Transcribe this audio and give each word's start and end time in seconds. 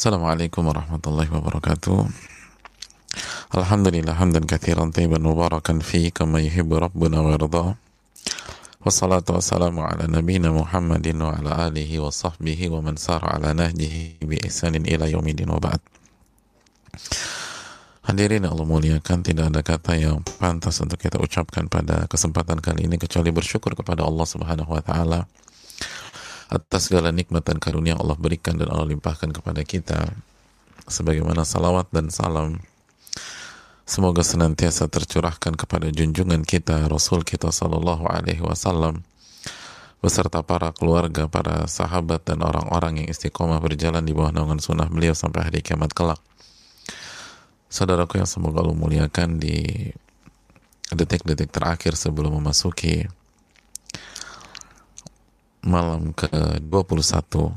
Assalamualaikum 0.00 0.64
warahmatullahi 0.64 1.28
wabarakatuh. 1.28 2.08
Alhamdulillah 3.52 4.16
hamdan 4.16 4.48
katsiran 4.48 4.96
tayyiban 4.96 5.20
mubarakan 5.20 5.84
fi 5.84 6.08
kama 6.08 6.40
yuhibbu 6.40 6.80
rabbuna 6.80 7.20
wa 7.20 7.36
yarda. 7.36 7.76
Wassalatu 8.80 9.36
wassalamu 9.36 9.84
ala 9.84 10.08
nabiyyina 10.08 10.56
Muhammadin 10.56 11.20
wa 11.20 11.36
ala 11.36 11.68
alihi 11.68 12.00
wa 12.00 12.08
sahbihi 12.08 12.72
wa 12.72 12.80
man 12.80 12.96
sara 12.96 13.36
ala 13.36 13.52
nahjihi 13.52 14.24
bi 14.24 14.40
ihsanin 14.40 14.88
ila 14.88 15.04
yaumidin 15.04 15.52
wa 15.52 15.60
ba'd. 15.60 15.84
Hadirin 18.08 18.48
Allah 18.48 18.64
muliakan, 18.64 19.20
tidak 19.20 19.52
ada 19.52 19.60
kata 19.60 20.00
yang 20.00 20.24
pantas 20.40 20.80
untuk 20.80 20.96
kita 20.96 21.20
ucapkan 21.20 21.68
pada 21.68 22.08
kesempatan 22.08 22.56
kali 22.64 22.88
ini 22.88 22.96
kecuali 22.96 23.28
bersyukur 23.36 23.76
kepada 23.76 24.08
Allah 24.08 24.24
Subhanahu 24.24 24.72
wa 24.72 24.80
taala 24.80 25.28
atas 26.50 26.90
segala 26.90 27.14
nikmat 27.14 27.46
dan 27.46 27.62
karunia 27.62 27.94
Allah 27.94 28.18
berikan 28.18 28.58
dan 28.58 28.74
Allah 28.74 28.90
limpahkan 28.90 29.30
kepada 29.30 29.62
kita 29.62 30.10
sebagaimana 30.90 31.46
salawat 31.46 31.86
dan 31.94 32.10
salam 32.10 32.58
semoga 33.86 34.26
senantiasa 34.26 34.90
tercurahkan 34.90 35.54
kepada 35.54 35.94
junjungan 35.94 36.42
kita 36.42 36.90
Rasul 36.90 37.22
kita 37.22 37.54
Sallallahu 37.54 38.10
Alaihi 38.10 38.42
Wasallam 38.42 39.06
beserta 40.00 40.40
para 40.40 40.72
keluarga, 40.72 41.28
para 41.28 41.68
sahabat 41.68 42.24
dan 42.24 42.40
orang-orang 42.40 43.04
yang 43.04 43.08
istiqomah 43.12 43.60
berjalan 43.60 44.00
di 44.00 44.16
bawah 44.16 44.32
naungan 44.32 44.56
sunnah 44.56 44.88
beliau 44.88 45.12
sampai 45.12 45.52
hari 45.52 45.60
kiamat 45.60 45.92
kelak. 45.92 46.20
Saudaraku 47.68 48.18
yang 48.18 48.26
semoga 48.26 48.64
Allah 48.64 48.74
muliakan 48.74 49.36
di 49.38 49.92
detik-detik 50.90 51.54
terakhir 51.54 51.94
sebelum 51.94 52.40
memasuki 52.40 53.06
malam 55.64 56.16
ke-21. 56.16 57.52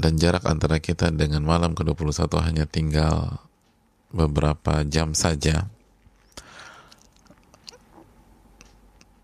Dan 0.00 0.16
jarak 0.16 0.48
antara 0.48 0.80
kita 0.80 1.12
dengan 1.12 1.44
malam 1.44 1.76
ke-21 1.76 2.24
hanya 2.40 2.64
tinggal 2.64 3.44
beberapa 4.10 4.82
jam 4.88 5.12
saja. 5.12 5.68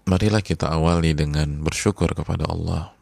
Marilah 0.07 0.45
kita 0.45 0.71
awali 0.71 1.17
dengan 1.17 1.65
bersyukur 1.65 2.15
kepada 2.15 2.47
Allah. 2.47 2.95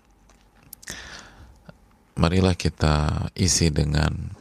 Marilah 2.14 2.54
kita 2.54 3.28
isi 3.34 3.68
dengan 3.74 4.32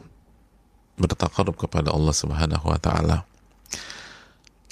bertakarub 0.94 1.58
kepada 1.58 1.90
Allah 1.90 2.14
subhanahu 2.14 2.70
wa 2.70 2.78
ta'ala 2.78 3.33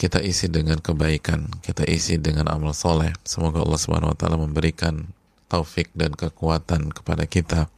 kita 0.03 0.19
isi 0.19 0.51
dengan 0.51 0.83
kebaikan, 0.83 1.47
kita 1.63 1.87
isi 1.87 2.19
dengan 2.19 2.51
amal 2.51 2.75
soleh. 2.75 3.15
Semoga 3.23 3.63
Allah 3.63 3.79
Subhanahu 3.79 4.11
Wa 4.11 4.19
Taala 4.19 4.35
memberikan 4.35 5.07
taufik 5.47 5.95
dan 5.95 6.19
kekuatan 6.19 6.91
kepada 6.91 7.23
kita 7.23 7.71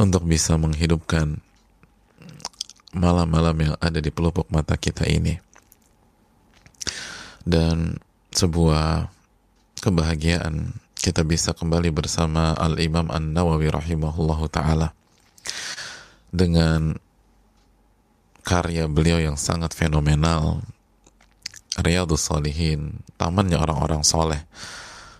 untuk 0.00 0.24
bisa 0.24 0.56
menghidupkan 0.56 1.36
malam-malam 2.96 3.56
yang 3.60 3.74
ada 3.76 4.00
di 4.00 4.08
pelupuk 4.08 4.48
mata 4.48 4.72
kita 4.80 5.04
ini 5.04 5.36
dan 7.44 8.00
sebuah 8.32 9.12
kebahagiaan 9.84 10.80
kita 10.96 11.28
bisa 11.28 11.52
kembali 11.52 11.92
bersama 11.92 12.56
Al 12.56 12.78
Imam 12.80 13.10
An 13.10 13.34
Nawawi 13.34 13.68
rahimahullahu 13.68 14.46
taala 14.48 14.94
dengan 16.30 17.01
karya 18.42 18.90
beliau 18.90 19.22
yang 19.22 19.38
sangat 19.38 19.74
fenomenal 19.74 20.62
Riyadus 21.78 22.28
Salihin 22.28 23.00
tamannya 23.16 23.56
orang-orang 23.56 24.04
soleh. 24.04 24.44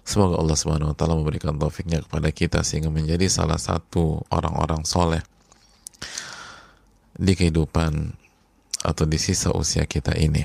Semoga 0.03 0.37
Allah 0.43 0.59
Subhanahu 0.59 0.93
Wa 0.93 0.97
Taala 0.99 1.15
memberikan 1.17 1.55
taufiknya 1.57 2.03
kepada 2.03 2.29
kita 2.35 2.61
sehingga 2.67 2.91
menjadi 2.91 3.31
salah 3.31 3.57
satu 3.57 4.27
orang-orang 4.29 4.83
soleh 4.83 5.23
di 7.17 7.33
kehidupan 7.39 8.19
atau 8.83 9.05
di 9.07 9.17
sisa 9.17 9.55
usia 9.55 9.87
kita 9.87 10.19
ini. 10.19 10.43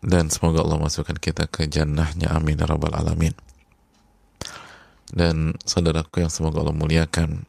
Dan 0.00 0.32
semoga 0.32 0.64
Allah 0.64 0.80
masukkan 0.80 1.20
kita 1.20 1.44
ke 1.52 1.68
jannahnya. 1.68 2.32
Amin 2.32 2.56
ya 2.56 2.64
rabbal 2.64 2.96
alamin. 2.96 3.36
Dan 5.12 5.58
saudaraku 5.68 6.24
yang 6.24 6.32
semoga 6.32 6.64
Allah 6.64 6.72
muliakan 6.72 7.44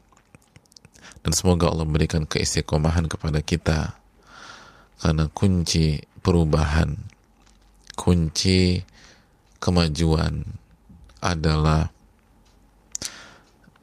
dan 1.22 1.32
semoga 1.34 1.70
Allah 1.70 1.86
memberikan 1.86 2.26
keistiqomahan 2.26 3.06
kepada 3.06 3.38
kita. 3.42 3.98
Karena 5.02 5.26
kunci 5.30 5.98
perubahan 6.22 6.94
kunci 7.92 8.80
kemajuan 9.62 10.42
adalah 11.22 11.92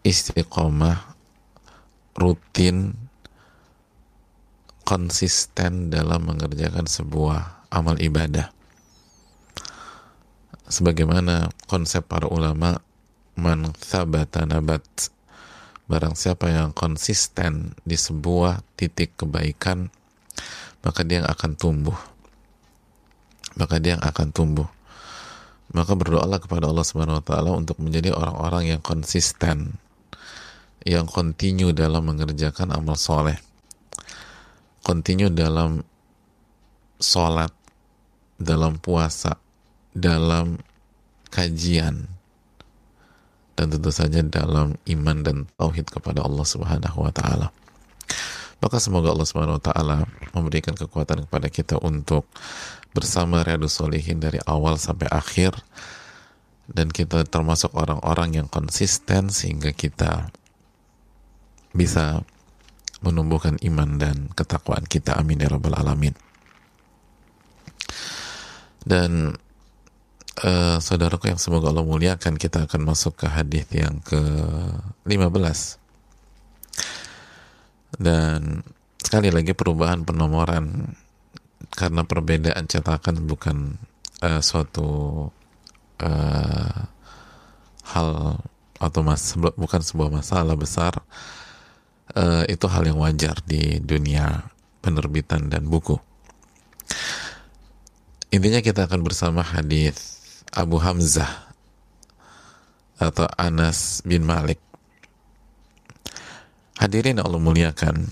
istiqomah 0.03 1.15
rutin 2.17 2.95
konsisten 4.83 5.93
dalam 5.93 6.25
mengerjakan 6.25 6.89
sebuah 6.89 7.69
amal 7.69 7.95
ibadah. 8.01 8.49
Sebagaimana 10.69 11.49
konsep 11.69 12.05
para 12.05 12.27
ulama 12.29 12.81
man 13.37 13.71
thabata 13.77 14.43
nabat 14.45 14.83
Barang 15.89 16.13
siapa 16.13 16.53
yang 16.53 16.69
konsisten 16.69 17.73
di 17.81 17.97
sebuah 17.97 18.61
titik 18.77 19.17
kebaikan, 19.17 19.89
maka 20.85 21.01
dia 21.01 21.25
akan 21.25 21.57
tumbuh. 21.57 21.97
Maka 23.57 23.81
dia 23.81 23.97
akan 23.97 24.29
tumbuh. 24.29 24.69
Maka 25.73 25.97
berdoalah 25.97 26.37
kepada 26.37 26.69
Allah 26.69 26.85
Subhanahu 26.85 27.17
wa 27.17 27.25
taala 27.25 27.57
untuk 27.57 27.81
menjadi 27.81 28.13
orang-orang 28.13 28.77
yang 28.77 28.81
konsisten, 28.85 29.81
yang 30.85 31.09
kontinu 31.09 31.73
dalam 31.73 32.05
mengerjakan 32.05 32.69
amal 32.69 32.93
soleh. 32.93 33.41
Kontinu 34.85 35.33
dalam 35.33 35.81
sholat, 37.01 37.49
dalam 38.37 38.77
puasa, 38.77 39.41
dalam 39.89 40.61
kajian, 41.33 42.18
dan 43.59 43.75
tentu 43.75 43.91
saja 43.91 44.23
dalam 44.23 44.79
iman 44.87 45.17
dan 45.19 45.37
tauhid 45.59 45.91
kepada 45.91 46.23
Allah 46.23 46.47
Subhanahu 46.47 47.03
wa 47.03 47.11
taala. 47.11 47.51
Maka 48.63 48.79
semoga 48.79 49.11
Allah 49.11 49.27
Subhanahu 49.27 49.59
wa 49.59 49.63
taala 49.63 49.97
memberikan 50.31 50.79
kekuatan 50.79 51.27
kepada 51.27 51.51
kita 51.51 51.75
untuk 51.83 52.23
bersama 52.95 53.43
Riyadus 53.43 53.75
Solihin 53.75 54.23
dari 54.23 54.39
awal 54.47 54.79
sampai 54.79 55.11
akhir 55.11 55.59
dan 56.71 56.87
kita 56.87 57.27
termasuk 57.27 57.75
orang-orang 57.75 58.39
yang 58.39 58.47
konsisten 58.47 59.27
sehingga 59.27 59.75
kita 59.75 60.31
bisa 61.75 62.23
menumbuhkan 63.03 63.59
iman 63.59 63.99
dan 63.99 64.31
ketakwaan 64.39 64.87
kita 64.87 65.19
amin 65.19 65.43
ya 65.43 65.51
rabbal 65.51 65.75
alamin 65.75 66.15
dan 68.83 69.35
uh, 70.43 70.77
saudaraku 70.79 71.31
yang 71.31 71.39
semoga 71.39 71.71
Allah 71.71 71.83
muliakan 71.83 72.39
kita 72.39 72.67
akan 72.67 72.81
masuk 72.87 73.19
ke 73.19 73.27
hadis 73.27 73.67
yang 73.71 73.99
ke 74.03 74.19
15 75.07 75.19
dan 77.99 78.63
sekali 79.01 79.33
lagi 79.33 79.51
perubahan 79.57 80.05
penomoran 80.05 80.95
karena 81.73 82.05
perbedaan 82.07 82.65
cetakan 82.69 83.25
bukan 83.27 83.75
uh, 84.23 84.39
suatu 84.39 85.27
uh, 86.03 86.79
hal 87.89 88.09
atau 88.79 89.01
mas 89.03 89.35
bukan 89.35 89.81
sebuah 89.83 90.07
masalah 90.07 90.55
besar 90.55 91.03
uh, 92.15 92.47
itu 92.47 92.65
hal 92.71 92.87
yang 92.87 92.99
wajar 93.01 93.35
di 93.43 93.83
dunia 93.83 94.47
penerbitan 94.79 95.51
dan 95.51 95.67
buku. 95.67 95.99
Intinya 98.29 98.61
kita 98.61 98.85
akan 98.87 99.01
bersama 99.03 99.41
hadis 99.41 100.18
Abu 100.53 100.81
Hamzah 100.81 101.49
atau 102.99 103.29
Anas 103.39 104.01
bin 104.03 104.27
Malik. 104.27 104.59
Hadirin 106.79 107.19
Allah 107.19 107.39
muliakan. 107.39 108.07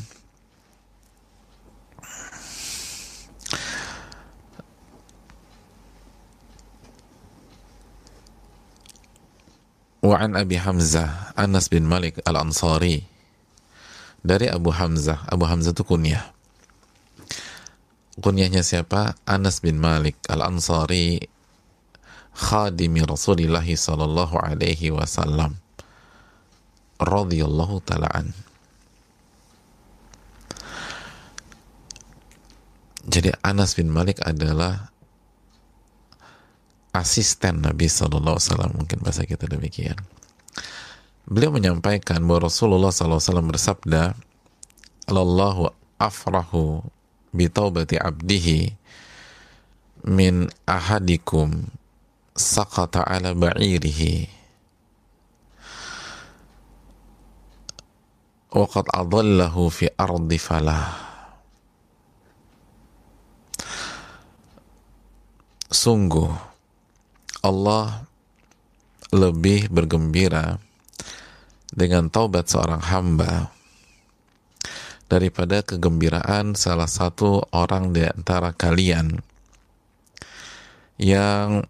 Wa'an 10.07 10.39
Abi 10.39 10.55
Hamzah 10.55 11.35
Anas 11.35 11.67
bin 11.67 11.83
Malik 11.83 12.23
Al-Ansari 12.23 13.03
dari 14.23 14.47
Abu 14.47 14.71
Hamzah 14.71 15.27
Abu 15.27 15.43
Hamzah 15.43 15.75
itu 15.75 15.83
kunyah 15.83 16.31
kunyahnya 18.23 18.63
siapa? 18.63 19.19
Anas 19.27 19.59
bin 19.59 19.83
Malik 19.83 20.15
Al-Ansari 20.31 21.36
khadimi 22.37 23.01
Rasulullah 23.01 23.65
sallallahu 23.65 24.37
alaihi 24.37 24.93
wasallam 24.93 25.57
radhiyallahu 27.01 27.81
taalaan. 27.81 28.33
Jadi 33.07 33.31
Anas 33.41 33.73
bin 33.73 33.89
Malik 33.89 34.19
adalah 34.21 34.91
asisten 36.91 37.63
Nabi 37.63 37.87
Sallallahu 37.87 38.35
Alaihi 38.35 38.49
Wasallam 38.51 38.73
mungkin 38.73 38.99
bahasa 38.99 39.23
kita 39.23 39.47
demikian 39.47 39.95
beliau 41.29 41.53
menyampaikan 41.53 42.23
bahwa 42.23 42.47
Rasulullah 42.47 42.89
SAW 42.89 43.21
bersabda 43.51 44.17
Allahu 45.07 45.71
afrahu 45.99 46.83
bitaubati 47.35 47.99
abdihi 47.99 48.73
min 50.07 50.47
ahadikum 50.63 51.67
saqata 52.37 53.01
ala 53.03 53.33
ba'irihi. 53.33 54.29
Waqad 58.53 58.87
adallahu 58.93 59.67
fi 59.73 59.91
ardi 59.97 60.37
falah. 60.39 60.85
Sungguh 65.67 66.31
Allah 67.43 68.07
lebih 69.11 69.67
bergembira 69.67 70.57
dengan 71.75 72.07
taubat 72.07 72.47
seorang 72.47 72.79
hamba 72.87 73.51
daripada 75.11 75.63
kegembiraan 75.63 76.55
salah 76.55 76.87
satu 76.87 77.43
orang 77.55 77.95
di 77.95 78.03
antara 78.03 78.51
kalian 78.51 79.23
yang 80.99 81.63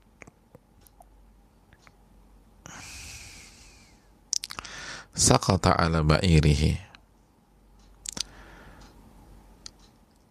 sakata 5.17 5.73
ala 5.73 6.05
ba'irihi. 6.05 6.77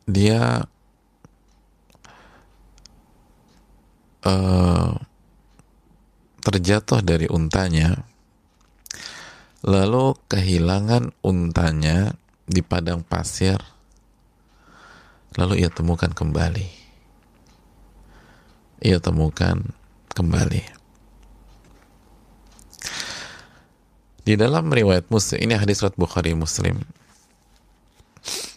Dia 0.06 0.62
uh, 4.22 4.90
terjatuh 6.46 7.02
dari 7.02 7.26
untanya 7.26 8.06
lalu 9.66 10.14
kehilangan 10.30 11.10
untanya 11.26 12.14
di 12.46 12.62
padang 12.62 13.02
pasir 13.02 13.58
lalu 15.34 15.66
ia 15.66 15.70
temukan 15.74 16.14
kembali. 16.14 16.86
Ia 18.86 19.02
temukan 19.02 19.74
kembali 20.14 20.85
di 24.26 24.34
dalam 24.34 24.66
riwayat 24.66 25.06
muslim 25.06 25.38
ini 25.38 25.54
hadis 25.54 25.78
surat 25.78 25.94
Bukhari 25.94 26.34
Muslim. 26.34 26.82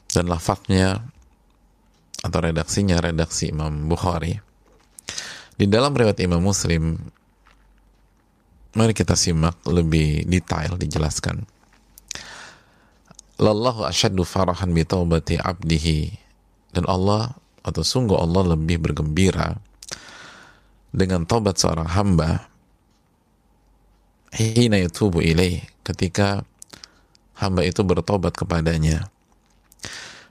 Dan 0.09 0.25
lafaznya 0.25 1.05
atau 2.25 2.39
redaksinya 2.41 2.97
redaksi 2.97 3.53
Imam 3.53 3.85
Bukhari. 3.85 4.41
Di 5.53 5.69
dalam 5.69 5.93
riwayat 5.93 6.17
Imam 6.25 6.41
Muslim 6.41 6.97
Mari 8.69 8.93
kita 8.93 9.17
simak 9.17 9.57
lebih 9.65 10.29
detail 10.29 10.77
dijelaskan. 10.77 11.41
Lallahu 13.41 13.81
asyaddu 13.81 14.21
farahan 14.21 14.69
bi 14.69 14.85
taubati 14.85 15.41
abdihi. 15.41 16.13
Dan 16.69 16.85
Allah 16.85 17.33
atau 17.65 17.81
sungguh 17.81 18.13
Allah 18.13 18.53
lebih 18.53 18.77
bergembira 18.77 19.57
dengan 20.93 21.25
taubat 21.25 21.57
seorang 21.57 21.89
hamba 21.89 22.45
hina 24.35 24.81
yatubu 24.81 25.21
ilaih 25.23 25.63
ketika 25.85 26.43
hamba 27.37 27.65
itu 27.65 27.81
bertobat 27.81 28.35
kepadanya 28.35 29.09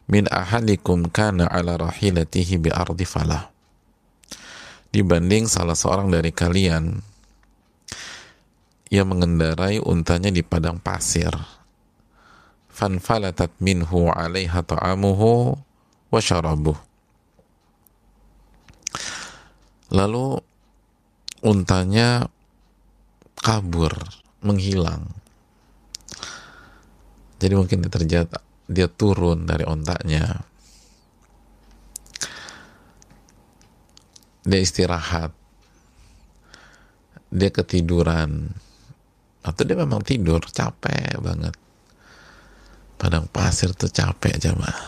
min 0.07 0.29
ahadikum 0.31 1.09
kana 1.11 1.49
ala 1.51 1.77
rahilatihi 1.77 2.61
bi 2.63 2.71
ardi 2.73 3.05
falah 3.05 3.51
dibanding 4.95 5.51
salah 5.51 5.77
seorang 5.77 6.09
dari 6.09 6.33
kalian 6.33 7.05
ia 8.89 9.05
mengendarai 9.05 9.81
untanya 9.85 10.33
di 10.33 10.41
padang 10.41 10.81
pasir. 10.81 11.33
Fanfalatat 12.73 13.53
minhu 13.61 14.09
alaiha 14.09 14.65
ta'amuhu 14.65 15.57
wa 16.09 16.21
syarabuh. 16.21 16.77
Lalu 19.93 20.41
untanya 21.45 22.29
kabur, 23.41 23.95
menghilang. 24.45 25.09
Jadi 27.39 27.55
mungkin 27.55 27.87
dia 27.87 27.93
terjadi 27.93 28.39
dia 28.69 28.89
turun 28.91 29.47
dari 29.47 29.65
ontanya. 29.65 30.43
Dia 34.43 34.61
istirahat. 34.61 35.33
Dia 37.29 37.53
ketiduran 37.53 38.49
atau 39.49 39.63
dia 39.65 39.77
memang 39.81 40.05
tidur 40.05 40.45
capek 40.45 41.17
banget 41.23 41.55
padang 43.01 43.25
pasir 43.31 43.71
tuh 43.73 43.89
capek 43.89 44.37
aja 44.37 44.53
mah 44.53 44.79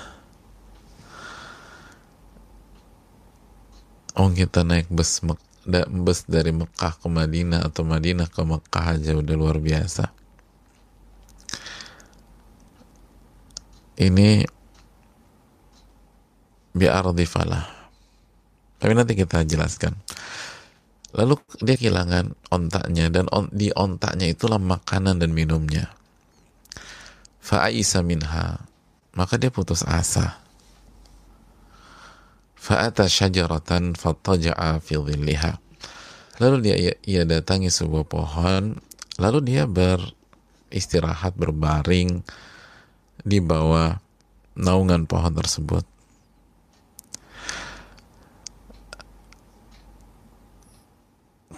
oh 4.21 4.29
kita 4.35 4.67
naik 4.67 4.91
bus 4.93 5.23
bus 5.69 6.25
dari 6.25 6.53
Mekah 6.55 6.97
ke 6.97 7.09
Madinah 7.09 7.69
atau 7.69 7.85
Madinah 7.85 8.29
ke 8.29 8.41
Mekah 8.41 8.85
aja 8.97 9.13
udah 9.17 9.35
luar 9.37 9.61
biasa 9.61 10.09
ini 14.01 14.45
biar 16.73 17.05
falah 17.29 17.67
tapi 18.81 18.93
nanti 18.97 19.13
kita 19.13 19.45
jelaskan 19.45 19.93
Lalu 21.11 21.43
dia 21.59 21.75
kehilangan 21.75 22.39
ontaknya 22.55 23.11
dan 23.11 23.27
on, 23.35 23.51
di 23.51 23.75
ontaknya 23.75 24.31
itulah 24.31 24.63
makanan 24.63 25.19
dan 25.19 25.35
minumnya. 25.35 25.91
Fa'isa 27.43 28.07
minha. 28.07 28.63
Maka 29.11 29.35
dia 29.35 29.51
putus 29.51 29.83
asa. 29.83 30.39
Fa'ata 32.61 33.09
syajaratan 33.09 33.97
fattaja'a 33.97 34.85
fi 34.85 35.01
dhilliha. 35.01 35.57
Lalu 36.45 36.57
dia 36.61 36.77
ia, 37.01 37.23
datangi 37.25 37.73
sebuah 37.73 38.05
pohon, 38.05 38.77
lalu 39.17 39.39
dia 39.41 39.65
beristirahat 39.65 41.37
berbaring 41.41 42.21
di 43.25 43.41
bawah 43.41 43.97
naungan 44.61 45.09
pohon 45.09 45.33
tersebut. 45.33 45.85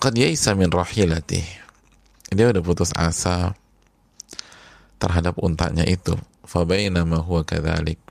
qad 0.03 0.19
yaisa 0.19 0.59
min 0.59 0.67
dia 2.35 2.51
udah 2.51 2.59
putus 2.59 2.91
asa 2.99 3.55
terhadap 4.99 5.39
untanya 5.39 5.87
itu 5.87 6.19
fabainama 6.43 7.23
huwa 7.23 7.47
kadzalik 7.47 8.03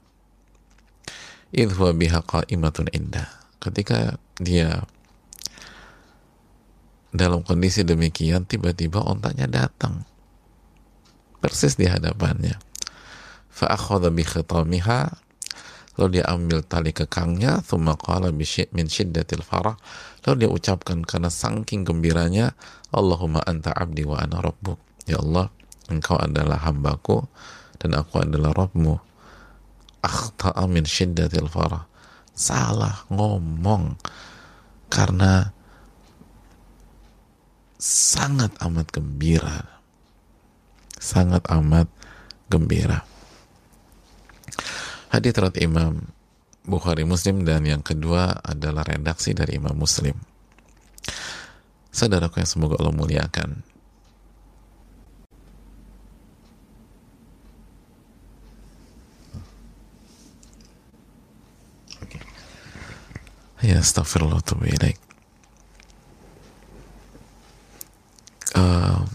idh 1.52 1.76
biha 1.76 2.24
qa'imatun 2.24 2.88
indah. 2.96 3.28
Ketika 3.62 4.18
dia 4.40 4.88
dalam 7.12 7.44
kondisi 7.44 7.84
demikian 7.84 8.48
tiba-tiba 8.48 9.04
ontanya 9.04 9.46
datang. 9.46 10.08
Persis 11.44 11.76
di 11.76 11.86
hadapannya. 11.86 12.56
Fa 13.52 13.76
akhadha 13.76 14.10
bi 14.10 14.24
khitamiha 14.24 15.00
lalu 16.00 16.18
dia 16.18 16.26
ambil 16.32 16.64
tali 16.64 16.96
kekangnya 16.96 17.60
thumma 17.68 18.00
qala 18.00 18.32
min 18.32 18.88
syiddatil 18.88 19.44
farah. 19.44 19.76
Lalu 20.24 20.48
dia 20.48 20.50
ucapkan 20.50 21.04
karena 21.04 21.28
saking 21.28 21.84
gembiranya 21.84 22.56
Allahumma 22.96 23.44
anta 23.44 23.76
abdi 23.76 24.08
wa 24.08 24.18
ana 24.18 24.40
rabbuk. 24.40 24.80
Ya 25.04 25.20
Allah 25.20 25.52
engkau 25.92 26.16
adalah 26.16 26.64
hambaku 26.64 27.28
dan 27.82 27.98
aku 27.98 28.24
adalah 28.24 28.56
Rabbmu 28.56 29.11
akhta'a 30.02 30.66
min 30.66 30.86
syiddatil 30.86 31.48
farah 31.50 31.86
salah 32.34 33.06
ngomong 33.10 33.98
karena 34.92 35.54
sangat 37.82 38.54
amat 38.62 38.88
gembira 38.94 39.82
sangat 41.02 41.42
amat 41.50 41.90
gembira 42.50 43.06
Hadis 45.12 45.36
riwayat 45.36 45.60
Imam 45.60 46.08
Bukhari 46.64 47.04
Muslim 47.04 47.44
dan 47.44 47.68
yang 47.68 47.84
kedua 47.84 48.32
adalah 48.48 48.88
redaksi 48.88 49.36
dari 49.36 49.60
Imam 49.60 49.76
Muslim. 49.76 50.16
Saudaraku 51.92 52.40
yang 52.40 52.48
semoga 52.48 52.80
Allah 52.80 52.96
muliakan. 52.96 53.60
Ya 63.62 63.78
astagfirullah 63.78 64.42
ilaik. 64.66 64.98
Uh, 68.58 69.06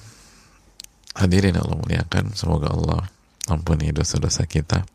hadirin 1.19 1.59
Allah 1.59 1.77
muliakan, 1.77 2.33
semoga 2.33 2.71
Allah 2.71 3.11
ampuni 3.51 3.91
dosa-dosa 3.91 4.47
kita. 4.47 4.87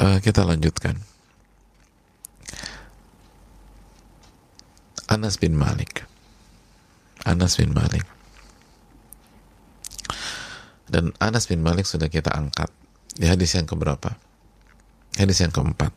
uh, 0.00 0.18
kita 0.24 0.42
lanjutkan. 0.42 0.96
Anas 5.10 5.42
bin 5.42 5.58
Malik 5.58 6.06
Anas 7.26 7.58
bin 7.60 7.74
Malik. 7.76 8.06
Dan 10.90 11.14
Anas 11.22 11.46
bin 11.46 11.62
Malik 11.62 11.86
sudah 11.86 12.10
kita 12.10 12.32
angkat 12.32 12.72
di 13.14 13.28
hadis 13.28 13.54
yang 13.54 13.68
keberapa? 13.68 14.16
Hadis 15.18 15.42
yang 15.42 15.50
keempat. 15.50 15.90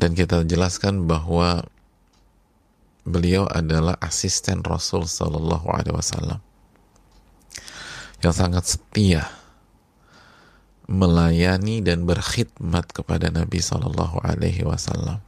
Dan 0.00 0.16
kita 0.16 0.44
jelaskan 0.48 1.04
bahwa 1.04 1.64
beliau 3.04 3.48
adalah 3.48 3.96
asisten 4.00 4.60
Rasul 4.64 5.08
Shallallahu 5.08 5.66
Alaihi 5.72 5.96
Wasallam 5.96 6.40
yang 8.20 8.34
sangat 8.36 8.64
setia 8.68 9.24
melayani 10.90 11.80
dan 11.80 12.04
berkhidmat 12.04 12.92
kepada 12.92 13.32
Nabi 13.32 13.62
Shallallahu 13.62 14.20
Alaihi 14.20 14.66
Wasallam 14.66 15.22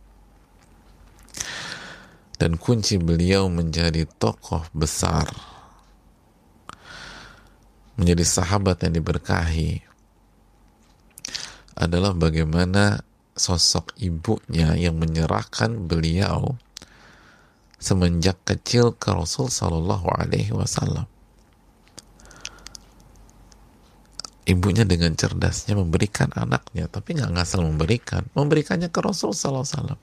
dan 2.37 2.59
kunci 2.59 2.99
beliau 2.99 3.47
menjadi 3.47 4.05
tokoh 4.19 4.67
besar 4.75 5.31
menjadi 7.95 8.25
sahabat 8.27 8.83
yang 8.83 8.99
diberkahi 8.99 9.92
adalah 11.77 12.13
bagaimana 12.13 13.01
sosok 13.33 13.97
ibunya 13.97 14.77
yang 14.77 15.01
menyerahkan 15.01 15.89
beliau 15.89 16.57
semenjak 17.81 18.39
kecil 18.47 18.95
ke 18.95 19.11
Rasul 19.11 19.49
Shallallahu 19.49 20.07
Alaihi 20.13 20.53
Wasallam. 20.55 21.09
Ibunya 24.43 24.83
dengan 24.83 25.15
cerdasnya 25.15 25.79
memberikan 25.79 26.29
anaknya, 26.35 26.91
tapi 26.91 27.15
nggak 27.15 27.31
ngasal 27.31 27.63
memberikan, 27.63 28.27
memberikannya 28.35 28.91
ke 28.91 29.01
Rasul 29.01 29.33
Sallallahu 29.33 29.65
Alaihi 29.65 29.77
Wasallam. 29.79 30.01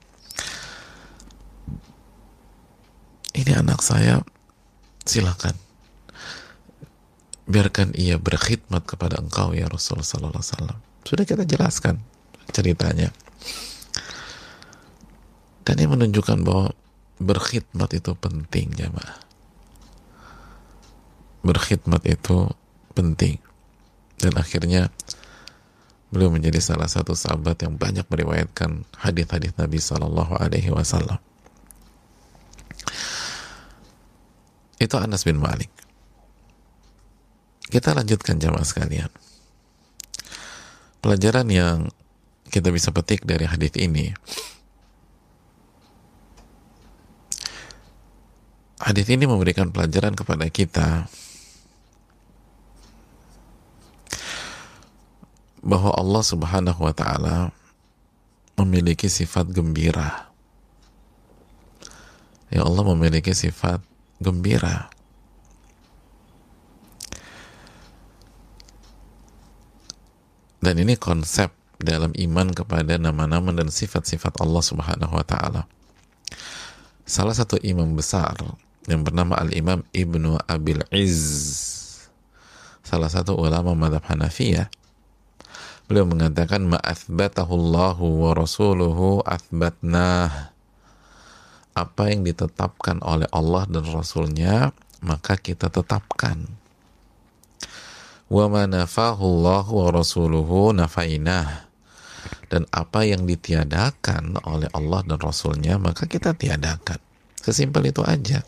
Ini 3.30 3.52
anak 3.62 3.80
saya 3.80 4.20
silakan. 5.06 5.54
Biarkan 7.50 7.94
ia 7.98 8.18
berkhidmat 8.18 8.86
kepada 8.86 9.18
engkau 9.18 9.50
ya 9.50 9.66
Rasulullah 9.66 10.06
sallallahu 10.06 10.38
alaihi 10.38 10.54
wasallam 10.54 10.78
sudah 11.06 11.24
kita 11.24 11.44
jelaskan 11.46 12.00
ceritanya 12.50 13.12
dan 15.64 15.76
ini 15.78 15.88
menunjukkan 15.88 16.40
bahwa 16.42 16.72
berkhidmat 17.20 17.90
itu 17.94 18.12
penting 18.16 18.72
jemaah 18.74 19.20
berkhidmat 21.46 22.04
itu 22.08 22.48
penting 22.92 23.40
dan 24.20 24.36
akhirnya 24.36 24.92
beliau 26.10 26.28
menjadi 26.28 26.58
salah 26.58 26.90
satu 26.90 27.14
sahabat 27.14 27.62
yang 27.62 27.78
banyak 27.78 28.04
meriwayatkan 28.10 28.82
hadis-hadis 28.98 29.54
Nabi 29.54 29.78
Shallallahu 29.78 30.34
Alaihi 30.36 30.74
Wasallam. 30.74 31.22
Itu 34.82 34.98
Anas 34.98 35.22
bin 35.22 35.38
Malik. 35.38 35.70
Kita 37.70 37.94
lanjutkan 37.94 38.42
jamaah 38.42 38.66
sekalian. 38.66 39.08
Pelajaran 41.00 41.48
yang 41.48 41.88
kita 42.52 42.68
bisa 42.68 42.92
petik 42.92 43.24
dari 43.24 43.48
hadis 43.48 43.72
ini 43.80 44.12
Hadis 48.80 49.12
ini 49.12 49.28
memberikan 49.28 49.68
pelajaran 49.68 50.16
kepada 50.16 50.48
kita 50.48 51.04
bahwa 55.60 55.92
Allah 55.92 56.24
Subhanahu 56.24 56.88
wa 56.88 56.94
taala 56.96 57.52
memiliki 58.56 59.04
sifat 59.12 59.52
gembira. 59.52 60.32
Ya 62.48 62.64
Allah 62.64 62.82
memiliki 62.96 63.36
sifat 63.36 63.84
gembira. 64.16 64.88
Dan 70.60 70.76
ini 70.80 70.96
konsep 71.00 71.52
dalam 71.80 72.12
iman 72.12 72.52
kepada 72.52 73.00
nama-nama 73.00 73.50
dan 73.56 73.72
sifat-sifat 73.72 74.40
Allah 74.44 74.60
Subhanahu 74.60 75.16
wa 75.16 75.24
taala. 75.24 75.64
Salah 77.08 77.32
satu 77.32 77.56
imam 77.64 77.96
besar 77.96 78.36
yang 78.88 79.04
bernama 79.04 79.36
Al-Imam 79.40 79.84
Ibnu 79.92 80.40
Abil 80.48 80.80
Izz 80.92 81.70
salah 82.90 83.06
satu 83.06 83.38
ulama 83.38 83.70
madhab 83.78 84.02
Hanafiyah 84.02 84.66
beliau 85.86 86.10
mengatakan 86.10 86.66
ma'athbatahu 86.66 87.54
Allahu 87.54 88.26
wa 88.26 88.34
rasuluhu 88.34 89.22
athbatnah 89.22 90.50
apa 91.78 92.02
yang 92.10 92.26
ditetapkan 92.26 92.98
oleh 93.06 93.30
Allah 93.30 93.62
dan 93.70 93.86
Rasulnya 93.86 94.74
maka 95.06 95.38
kita 95.38 95.70
tetapkan 95.70 96.50
wa 98.30 98.46
wa 98.46 99.86
rasuluhu 99.90 100.70
nafainah 100.70 101.66
dan 102.50 102.62
apa 102.70 103.06
yang 103.06 103.26
ditiadakan 103.26 104.38
oleh 104.46 104.70
Allah 104.74 105.02
dan 105.06 105.18
Rasulnya 105.18 105.78
maka 105.78 106.06
kita 106.06 106.34
tiadakan. 106.34 106.98
Sesimpel 107.38 107.94
itu 107.94 108.02
aja. 108.06 108.42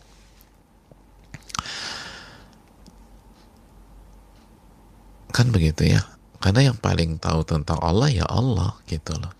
Kan 5.33 5.49
begitu 5.49 5.87
ya? 5.87 6.03
Karena 6.43 6.69
yang 6.71 6.77
paling 6.77 7.17
tahu 7.17 7.41
tentang 7.47 7.79
Allah 7.79 8.11
ya 8.11 8.27
Allah 8.27 8.75
gitu 8.85 9.15
loh. 9.15 9.31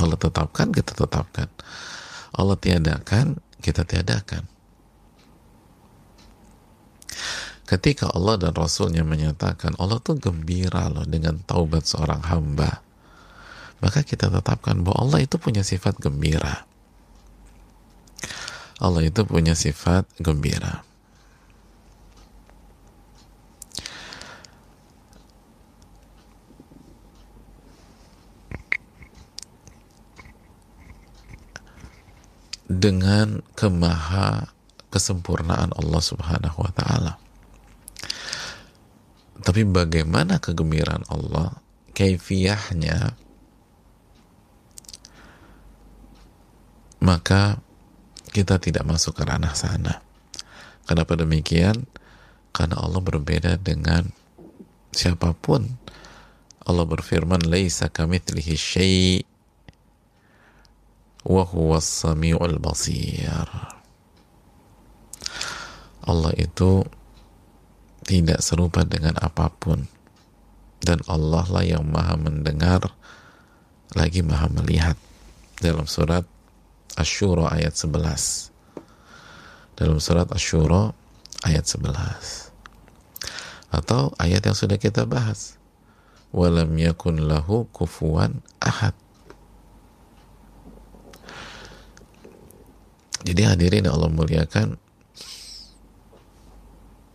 Allah 0.00 0.18
tetapkan 0.18 0.74
kita 0.74 0.96
tetapkan. 0.96 1.46
Allah 2.34 2.58
tiadakan, 2.58 3.38
kita 3.62 3.86
tiadakan. 3.86 4.53
Ketika 7.64 8.12
Allah 8.12 8.36
dan 8.36 8.52
Rasulnya 8.52 9.00
menyatakan 9.08 9.72
Allah 9.80 9.96
tuh 9.96 10.20
gembira 10.20 10.92
loh 10.92 11.08
dengan 11.08 11.40
taubat 11.48 11.88
seorang 11.88 12.20
hamba, 12.28 12.84
maka 13.80 14.04
kita 14.04 14.28
tetapkan 14.28 14.84
bahwa 14.84 15.08
Allah 15.08 15.24
itu 15.24 15.40
punya 15.40 15.64
sifat 15.64 15.96
gembira. 15.96 16.68
Allah 18.84 19.08
itu 19.08 19.24
punya 19.24 19.56
sifat 19.56 20.04
gembira. 20.20 20.84
dengan 32.64 33.44
kemaha 33.54 34.50
kesempurnaan 34.88 35.70
Allah 35.76 36.02
Subhanahu 36.02 36.58
wa 36.58 36.72
taala. 36.74 37.23
Tapi 39.44 39.62
bagaimana 39.68 40.40
kegembiraan 40.40 41.04
Allah? 41.12 41.60
Kaifiyahnya 41.94 43.14
maka 47.04 47.60
kita 48.32 48.56
tidak 48.56 48.88
masuk 48.88 49.20
ke 49.20 49.22
ranah 49.28 49.52
sana. 49.52 50.00
Kenapa 50.88 51.14
demikian? 51.14 51.84
Karena 52.50 52.80
Allah 52.80 53.04
berbeda 53.04 53.60
dengan 53.60 54.08
siapa 54.90 55.36
pun. 55.36 55.68
Allah 56.64 56.88
berfirman, 56.88 57.44
"Laisa 57.44 57.92
kamitslihi 57.92 58.56
syai' 58.56 59.22
wa 61.24 61.80
samiul 61.80 62.60
basir 62.60 63.48
Allah 66.04 66.32
itu 66.36 66.84
tidak 68.04 68.40
serupa 68.44 68.84
dengan 68.84 69.16
apa 69.20 69.50
pun. 69.50 69.88
Dan 70.84 71.00
Allah 71.08 71.44
lah 71.48 71.64
yang 71.64 71.88
maha 71.88 72.20
mendengar 72.20 72.92
lagi 73.96 74.20
maha 74.20 74.52
melihat. 74.52 74.96
Dalam 75.58 75.88
surat 75.88 76.28
Ashura 76.94 77.50
ayat 77.50 77.72
11 77.72 78.54
dalam 79.74 79.98
surat 79.98 80.30
Ashura 80.30 80.94
ayat 81.42 81.66
11 81.66 82.54
atau 83.74 84.14
ayat 84.22 84.46
yang 84.46 84.54
sudah 84.54 84.78
kita 84.78 85.02
bahas. 85.02 85.58
Walam 86.30 86.74
yakun 86.78 87.26
lahu 87.26 87.66
kufuan 87.70 88.42
ahad. 88.58 88.94
Jadi 93.26 93.42
hadirin 93.46 93.86
Allah 93.90 94.10
muliakan. 94.10 94.78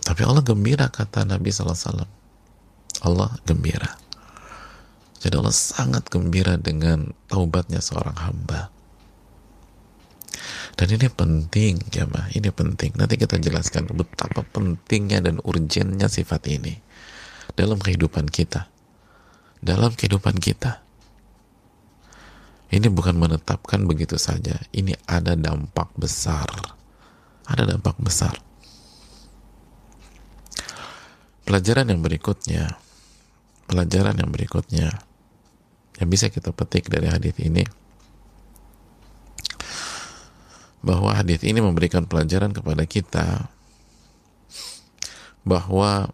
Tapi 0.09 0.25
Allah 0.25 0.41
gembira 0.41 0.89
kata 0.89 1.21
Nabi 1.21 1.53
SAW. 1.53 2.01
Allah 3.05 3.29
gembira. 3.45 3.93
Jadi 5.21 5.37
Allah 5.37 5.53
sangat 5.53 6.09
gembira 6.09 6.57
dengan 6.57 7.13
taubatnya 7.29 7.77
seorang 7.77 8.17
hamba. 8.17 8.73
Dan 10.73 10.97
ini 10.97 11.13
penting, 11.13 11.77
jamaah. 11.93 12.25
Ini 12.33 12.49
penting. 12.49 12.97
Nanti 12.97 13.21
kita 13.21 13.37
jelaskan 13.37 13.85
betapa 13.93 14.41
pentingnya 14.49 15.21
dan 15.21 15.37
urgennya 15.45 16.09
sifat 16.09 16.49
ini 16.49 16.73
dalam 17.53 17.77
kehidupan 17.77 18.33
kita. 18.33 18.65
Dalam 19.61 19.93
kehidupan 19.93 20.41
kita. 20.41 20.81
Ini 22.73 22.89
bukan 22.89 23.13
menetapkan 23.13 23.85
begitu 23.85 24.17
saja. 24.17 24.57
Ini 24.73 24.97
ada 25.05 25.37
dampak 25.37 25.93
besar. 25.93 26.49
ada 27.49 27.65
dampak 27.65 27.97
besar 27.97 28.48
pelajaran 31.49 31.89
yang 31.89 32.05
berikutnya. 32.05 32.77
Pelajaran 33.65 34.13
yang 34.21 34.29
berikutnya. 34.29 35.01
Yang 35.97 36.09
bisa 36.13 36.25
kita 36.29 36.53
petik 36.53 36.93
dari 36.93 37.09
hadis 37.09 37.33
ini. 37.41 37.65
Bahwa 40.85 41.09
hadis 41.17 41.41
ini 41.41 41.57
memberikan 41.57 42.05
pelajaran 42.05 42.53
kepada 42.53 42.85
kita. 42.85 43.49
Bahwa 45.41 46.13